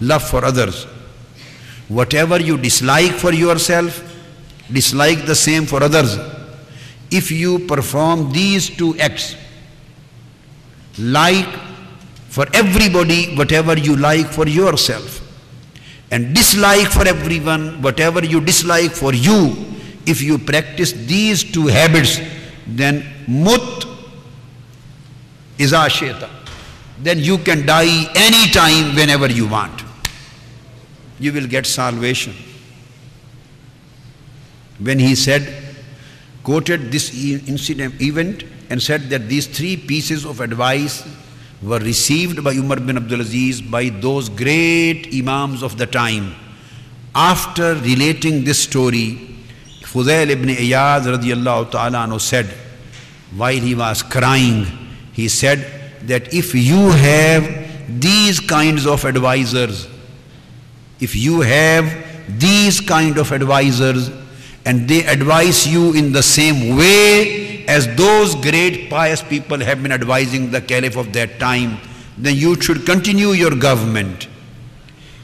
[0.00, 0.84] love for others.
[1.88, 4.04] Whatever you dislike for yourself,
[4.70, 6.18] dislike the same for others.
[7.10, 9.36] If you perform these two acts,
[10.98, 11.48] like
[12.38, 15.14] for everybody whatever you like for yourself,
[16.12, 19.56] and dislike for everyone whatever you dislike for you,
[20.06, 22.20] if you practice these two habits,
[22.64, 23.88] then mut
[25.58, 26.30] is asheta.
[27.00, 29.82] Then you can die any time whenever you want.
[31.18, 32.34] You will get salvation.
[34.78, 35.52] When he said,
[36.44, 37.12] quoted this
[37.48, 41.04] incident event and said that these three pieces of advice
[41.62, 46.34] were received by Umar bin Abdul Aziz by those great Imams of the time.
[47.14, 49.36] After relating this story,
[49.82, 52.46] Fudail ibn Iyad radiallahu ta'ala said,
[53.34, 54.66] while he was crying,
[55.12, 55.66] he said
[56.06, 59.88] that if you have these kinds of advisors,
[61.00, 64.10] if you have these kind of advisors,
[64.64, 69.92] and they advise you in the same way as those great pious people have been
[69.92, 71.78] advising the caliph of that time,
[72.16, 74.26] then you should continue your government.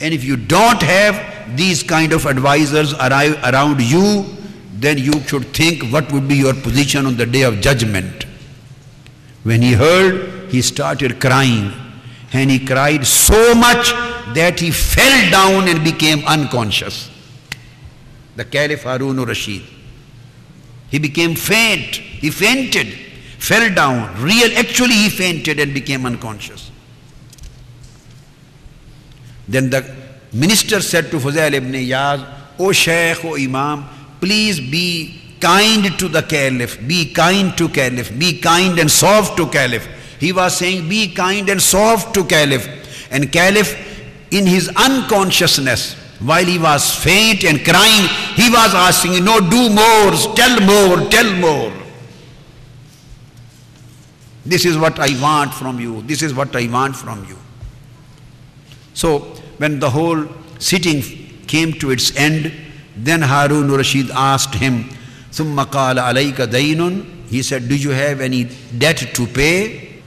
[0.01, 4.27] And if you don't have these kind of advisors around you,
[4.75, 8.27] then you should think what would be your position on the day of judgment.
[9.43, 11.73] When he heard, he started crying.
[12.33, 13.93] And he cried so much
[14.35, 17.11] that he fell down and became unconscious
[18.37, 19.63] the Caliph Harun al-Rashid.
[20.95, 21.97] He became faint.
[21.97, 22.87] He fainted,
[23.41, 24.15] fell down.
[24.23, 26.71] Real, actually he fainted and became unconscious.
[29.49, 29.93] Then the
[30.33, 32.25] minister said to Fuzail ibn Iyaz,
[32.61, 33.85] O Shaykh, O Imam,
[34.21, 39.49] please be kind to the Caliph, be kind to Caliph, be kind and soft to
[39.49, 39.89] Caliph.
[40.21, 42.69] He was saying, be kind and soft to Caliph.
[43.11, 43.75] And Caliph,
[44.31, 50.36] in his unconsciousness, while he was faint and crying, he was asking, No, do more,
[50.36, 51.72] tell more, tell more.
[54.46, 56.02] This is what I want from you.
[56.04, 57.38] This is what I want from you.
[58.94, 59.20] So,
[59.58, 60.26] when the whole
[60.60, 61.02] sitting
[61.48, 62.52] came to its end,
[62.98, 64.90] then Harun Rashid asked him,
[65.32, 68.46] ثم قال عليك دين He said, Do you have any
[68.78, 70.02] debt to pay?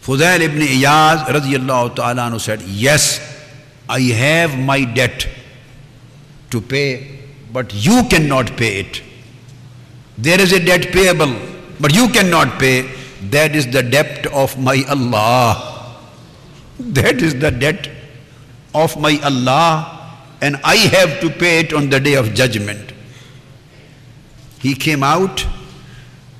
[0.00, 3.18] Fudail ibn Iyaz radiallahu ta'ala said, Yes,
[3.89, 5.27] I have my debt
[6.51, 7.19] to pay,
[7.53, 9.01] but you cannot pay it.
[10.17, 11.35] There is a debt payable,
[11.79, 12.89] but you cannot pay.
[13.29, 15.95] That is the debt of my Allah.
[16.79, 17.89] That is the debt
[18.73, 22.93] of my Allah, and I have to pay it on the day of judgment.
[24.59, 25.45] He came out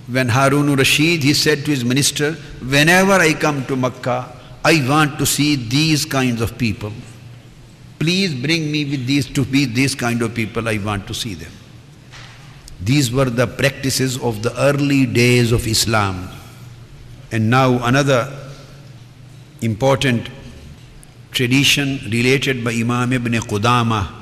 [0.07, 4.33] when Harun Rashid, he said to his minister, Whenever I come to Makkah,
[4.63, 6.91] I want to see these kinds of people.
[7.99, 11.33] Please bring me with these to be these kind of people, I want to see
[11.33, 11.51] them.
[12.79, 16.29] These were the practices of the early days of Islam.
[17.31, 18.31] And now another
[19.61, 20.29] important
[21.31, 24.13] tradition related by Imam ibn Qudama.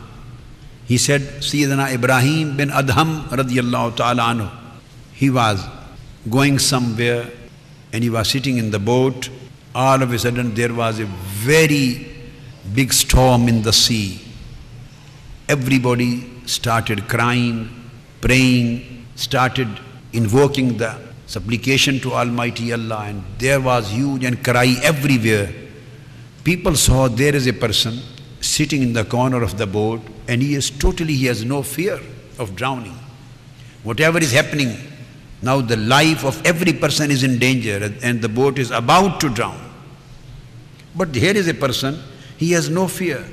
[0.85, 4.61] He said, Sayyidina Ibrahim bin Adham radiallahu ta'ala
[5.13, 5.65] he was
[6.29, 7.29] going somewhere
[7.93, 9.29] and he was sitting in the boat.
[9.73, 12.14] All of a sudden there was a very
[12.73, 14.21] big storm in the sea.
[15.47, 17.69] Everybody started crying,
[18.21, 19.67] praying, started
[20.13, 20.97] invoking the
[21.27, 25.53] supplication to Almighty Allah, and there was huge and cry everywhere.
[26.43, 27.99] People saw there is a person
[28.41, 31.99] sitting in the corner of the boat, and he is totally, he has no fear
[32.37, 32.97] of drowning.
[33.83, 34.77] Whatever is happening,
[35.41, 39.29] now the life of every person is in danger, and the boat is about to
[39.29, 39.59] drown.
[40.95, 41.99] But here is a person,
[42.37, 43.25] he has no fear.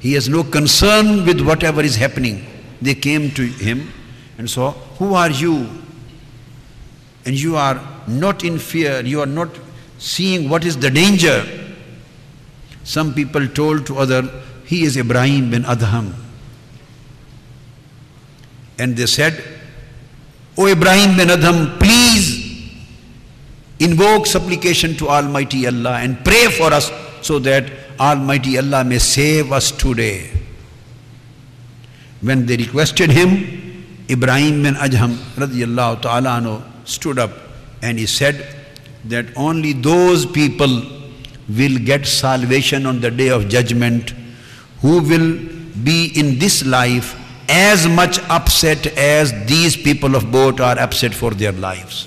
[0.00, 2.46] He has no concern with whatever is happening.
[2.80, 3.92] They came to him
[4.36, 5.68] and saw, Who are you?
[7.24, 9.48] And you are not in fear, you are not
[9.98, 11.44] seeing what is the danger.
[12.84, 14.22] Some people told to other,
[14.64, 16.14] He is Ibrahim bin Adham.
[18.78, 19.42] And they said,
[20.56, 22.46] O Ibrahim bin Adham, please
[23.80, 26.90] invoke supplication to Almighty Allah and pray for us
[27.22, 30.30] so that Almighty Allah may save us today.
[32.20, 33.76] When they requested him,
[34.10, 37.30] Ibrahim bin radiallahu ta'ala stood up
[37.82, 38.46] and he said
[39.04, 40.82] that only those people
[41.48, 44.10] will get salvation on the day of judgment
[44.80, 45.38] who will
[45.84, 47.14] be in this life
[47.48, 52.06] as much upset as these people of boat are upset for their lives.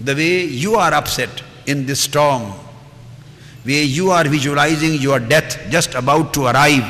[0.00, 2.52] The way you are upset in this storm,
[3.64, 6.84] where you are visualizing your death just about to arrive,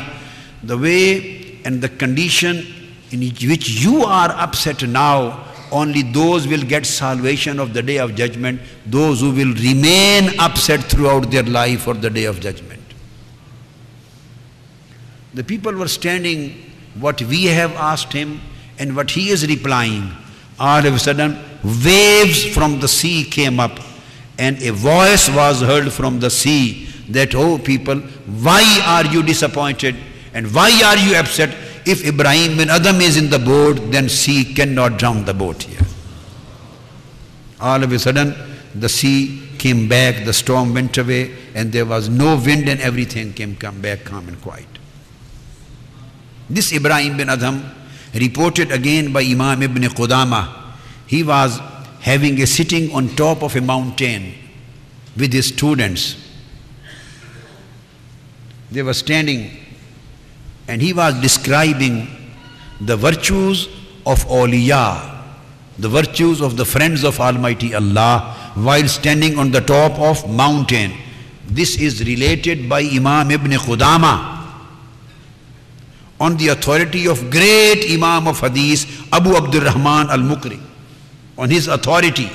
[0.62, 2.66] the way and the condition
[3.10, 8.14] in which you are upset now, only those will get salvation of the day of
[8.14, 12.80] judgment, those who will remain upset throughout their life for the day of judgment.
[15.34, 18.40] The people were standing, what we have asked him
[18.78, 20.10] and what he is replying.
[20.58, 23.78] All of a sudden, waves from the sea came up
[24.40, 27.98] and a voice was heard from the sea that, oh people,
[28.46, 29.94] why are you disappointed
[30.32, 31.54] and why are you upset?
[31.84, 35.86] If Ibrahim bin Adam is in the boat, then sea cannot drown the boat here.
[37.60, 38.34] All of a sudden,
[38.74, 43.34] the sea came back, the storm went away, and there was no wind, and everything
[43.34, 44.66] came come back calm and quiet.
[46.48, 47.62] This Ibrahim bin Adham,
[48.14, 50.72] reported again by Imam ibn Qudama,
[51.06, 51.60] he was
[52.00, 54.32] having a sitting on top of a mountain
[55.16, 56.16] with his students.
[58.70, 59.50] They were standing
[60.68, 62.08] and he was describing
[62.80, 63.66] the virtues
[64.06, 65.22] of awliya,
[65.78, 70.92] the virtues of the friends of Almighty Allah while standing on the top of mountain.
[71.46, 74.38] This is related by Imam Ibn Qudama
[76.20, 80.69] on the authority of great Imam of Hadith Abu Abdul Rahman al-Mukri
[81.40, 82.30] on his authority.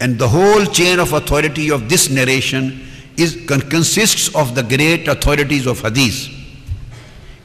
[0.00, 2.84] And the whole chain of authority of this narration
[3.16, 6.28] is, consists of the great authorities of Hadith.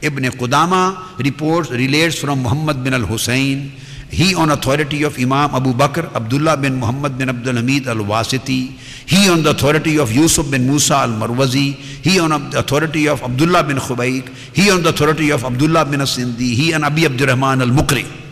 [0.02, 3.72] Ibn Qudama reports, relates from Muhammad bin al-Hussein,
[4.10, 8.72] he on authority of Imam Abu Bakr, Abdullah bin Muhammad bin Abdul Hamid al-Wasiti,
[9.06, 13.64] he on the authority of Yusuf bin Musa al-Marwazi, he on the authority of Abdullah
[13.64, 18.23] bin Khubayk, he on the authority of Abdullah bin Sindi, he and Abi Abdurrahman al-Mukri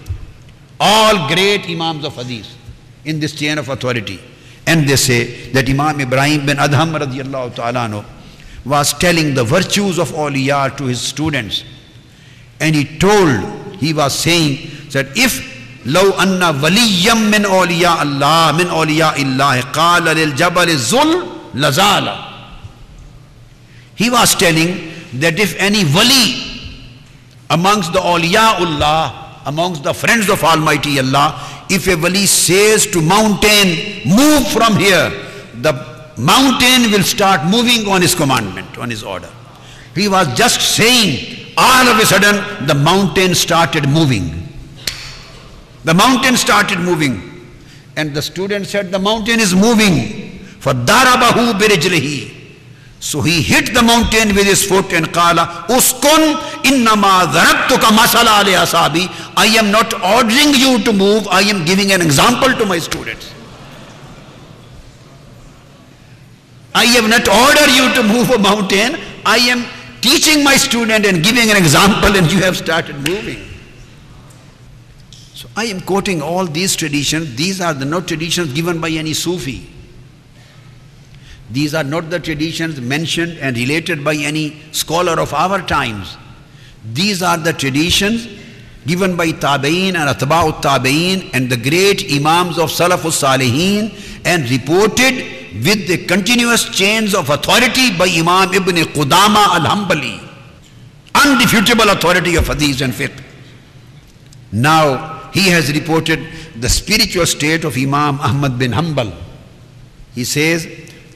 [0.81, 2.55] all great Imams of Hadith
[3.05, 4.19] in this chain of authority.
[4.65, 8.05] And they say that Imam Ibrahim bin Adham radiallahu ta'ala
[8.65, 11.63] was telling the virtues of awliya to his students.
[12.59, 15.55] And he told, he was saying that if
[15.87, 21.23] لو أن وليا من أولياء الله من أولياء الله قال للجبل الزل
[21.55, 22.15] لزال
[23.95, 26.43] He was telling that if any wali
[27.49, 28.59] amongst the awliya
[29.46, 35.10] amongst the friends of Almighty Allah, if a wali says to mountain, move from here,
[35.60, 35.72] the
[36.16, 39.30] mountain will start moving on his commandment, on his order.
[39.94, 44.48] He was just saying, all of a sudden, the mountain started moving.
[45.84, 47.28] The mountain started moving.
[47.96, 50.38] And the student said, the mountain is moving.
[50.60, 52.31] For darabahu birijlihi
[53.02, 58.52] so he hit the mountain with his foot and qala, Uskun innama dharabtuka masala ali
[58.52, 59.08] asabi.
[59.36, 63.34] I am not ordering you to move, I am giving an example to my students.
[66.76, 68.96] I have not ordered you to move a mountain,
[69.26, 69.64] I am
[70.00, 73.48] teaching my student and giving an example and you have started moving.
[75.34, 77.34] So I am quoting all these traditions.
[77.34, 79.71] These are the not traditions given by any Sufi.
[81.52, 86.16] These are not the traditions mentioned and related by any scholar of our times.
[86.92, 88.26] These are the traditions
[88.86, 93.92] given by Tabi'in and Atba'ut Tabi'in and the great Imams of Salafus Salihin
[94.24, 95.14] and reported
[95.64, 100.20] with the continuous chains of authority by Imam Ibn Qudama al-Hanbali.
[101.14, 103.22] Undefeatable authority of Hadith and Fiqh.
[104.50, 106.20] Now he has reported
[106.56, 109.14] the spiritual state of Imam Ahmad bin Hanbal.
[110.14, 110.66] He says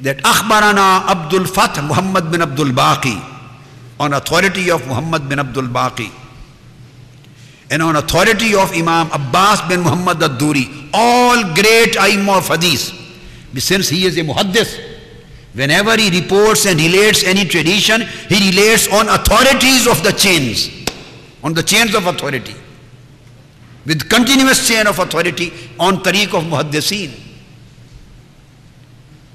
[0.01, 3.17] that Akhbarana Abdul Fath Muhammad bin Abdul Baqi
[3.99, 6.11] on authority of Muhammad bin Abdul Baqi
[7.71, 12.93] and on authority of Imam Abbas bin Muhammad ad-Duri, all great Aimma of Hadith.
[13.59, 14.79] Since he is a Muhaddith
[15.55, 20.71] whenever he reports and relates any tradition, he relates on authorities of the chains,
[21.43, 22.55] on the chains of authority,
[23.87, 27.26] with continuous chain of authority on tariq of muhaddisin.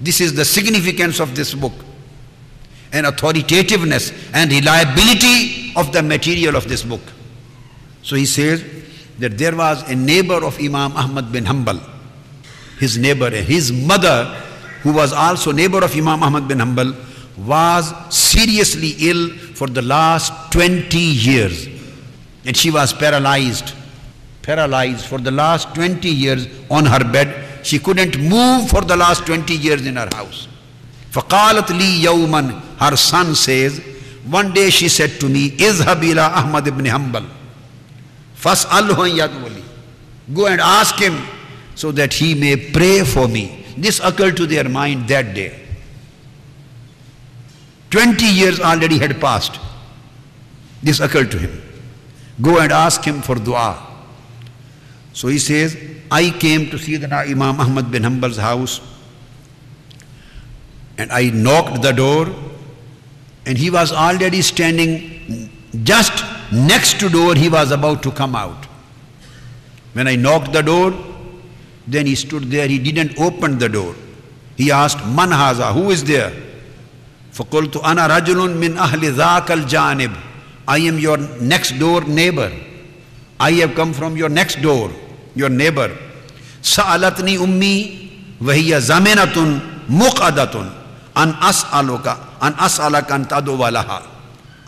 [0.02, 1.74] This is the significance of this book
[2.92, 7.02] and authoritativeness and reliability of the material of this book.
[8.02, 8.66] So he says
[9.20, 11.80] that there was a neighbor of Imam Ahmad bin Hanbal,
[12.80, 14.26] his neighbor, his mother,
[14.82, 16.96] who was also neighbor of Imam Ahmad bin Hanbal,
[17.38, 21.68] was seriously ill for the last 20 years.
[22.46, 23.74] And she was paralyzed,
[24.42, 27.51] paralyzed for the last 20 years on her bed.
[27.63, 30.49] She couldn't move for the last 20 years in her house.
[31.13, 33.81] فقالت لي يوما her son says
[34.29, 37.25] one day she said to me اذهب إلى أحمد بن حنبل
[38.37, 39.63] فاسأله يدولي
[40.35, 41.17] go and ask him
[41.75, 45.53] so that he may pray for me this occurred to their mind that day
[47.91, 49.59] 20 years already had passed
[50.83, 51.63] this occurred to him
[52.43, 53.69] go and ask him for dua
[55.13, 55.77] so he says
[56.11, 58.81] I came to see the Imam Ahmad bin Hanbal's house
[60.99, 62.27] and I knocked the door
[63.47, 65.51] and he was already standing
[65.85, 68.65] just next to door he was about to come out
[69.95, 70.93] when i knocked the door
[71.87, 73.95] then he stood there he didn't open the door
[74.57, 76.33] he asked man haza who is there
[77.37, 80.11] فقلت أنا رجل من أهل ذاك الجانب
[80.69, 82.51] I am your next door neighbor
[83.42, 84.92] I have come from your next door,
[85.34, 85.90] your neighbor.
[86.62, 90.70] Sa'alatni ummi wahiya zamenatun muqadatun
[91.16, 94.06] an as'aluka an as'alaka an tadawalaha.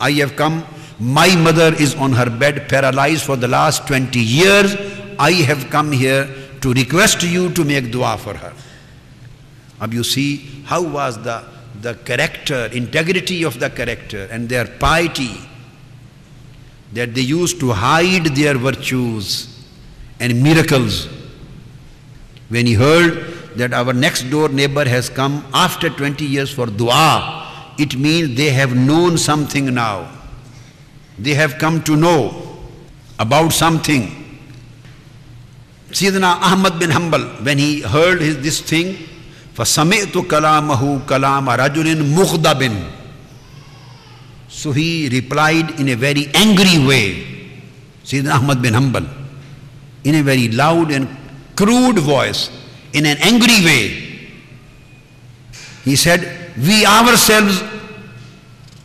[0.00, 0.64] I have come,
[0.98, 4.74] my mother is on her bed paralyzed for the last 20 years.
[5.20, 6.28] I have come here
[6.60, 8.52] to request you to make dua for her.
[9.80, 11.44] Now you see how was the,
[11.80, 15.30] the character, integrity of the character and their piety
[16.93, 19.47] that they used to hide their virtues
[20.19, 21.07] and miracles
[22.49, 27.73] when he heard that our next door neighbor has come after 20 years for dua,
[27.77, 30.09] it means they have known something now.
[31.17, 32.57] They have come to know
[33.19, 34.15] about something.
[35.91, 38.95] Sayyidina Ahmad bin Hanbal, when he heard his, this thing,
[39.55, 42.61] فَسَمِعْتُ كَلَامَهُ كَلَامَ رَجُلٍ مُخْدَبٍ
[44.64, 47.08] so he replied in a very angry way,
[48.02, 49.06] Sayyidina Ahmad bin Hanbal,
[50.04, 51.06] in a very loud and
[51.54, 52.48] crude voice,
[52.94, 53.88] in an angry way.
[55.84, 57.62] He said, We ourselves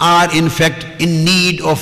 [0.01, 1.79] are in fact in need of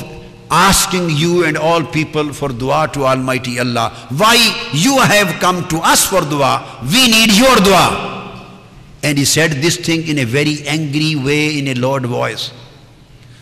[0.52, 3.89] asking you and all people for dua to Almighty Allah.
[4.16, 4.36] Why
[4.74, 6.82] you have come to us for dua?
[6.84, 8.45] We need your dua.
[9.02, 12.52] And he said this thing in a very angry way, in a loud voice,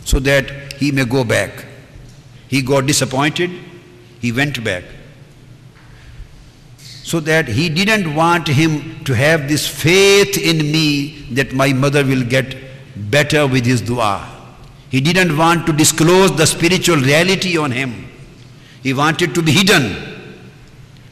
[0.06, 1.66] so that he may go back.
[2.48, 3.52] He got disappointed,
[4.22, 4.86] he went back
[7.06, 12.04] so that he didn't want him to have this faith in me that my mother
[12.04, 12.56] will get
[13.12, 14.28] better with his dua.
[14.90, 18.10] He didn't want to disclose the spiritual reality on him.
[18.82, 19.86] He wanted to be hidden.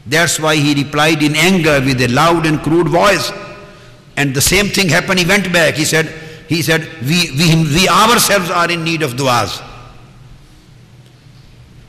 [0.04, 3.30] That's why he replied in anger with a loud and crude voice.
[4.16, 5.20] And the same thing happened.
[5.20, 5.74] He went back.
[5.74, 6.12] He said,
[6.48, 9.60] he said, we, we, we ourselves are in need of du'as.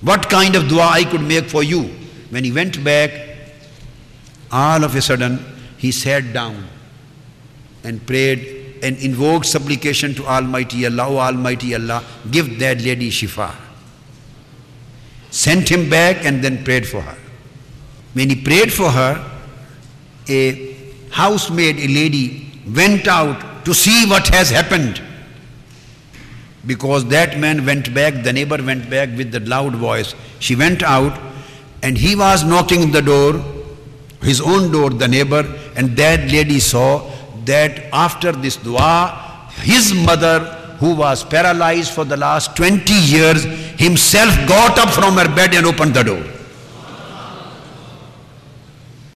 [0.02, 1.84] What kind of dua I could make for you?
[2.30, 3.12] When he went back,
[4.52, 5.40] all of a sudden
[5.78, 6.68] he sat down
[7.84, 13.56] and prayed and invoked supplication to Almighty Allah, oh Almighty Allah, give that lady Shifa.
[15.32, 17.18] Sent him back and then prayed for her.
[18.14, 19.32] When he prayed for her,
[20.30, 20.76] a
[21.12, 25.02] housemaid, a lady, went out to see what has happened.
[26.66, 30.16] Because that man went back, the neighbor went back with the loud voice.
[30.40, 31.20] She went out
[31.84, 33.44] and he was knocking the door,
[34.22, 35.44] his own door, the neighbor,
[35.76, 37.12] and that lady saw
[37.46, 40.40] that after this dua, his mother,
[40.80, 43.44] who was paralyzed for the last 20 years,
[43.80, 46.35] himself got up from her bed and opened the door.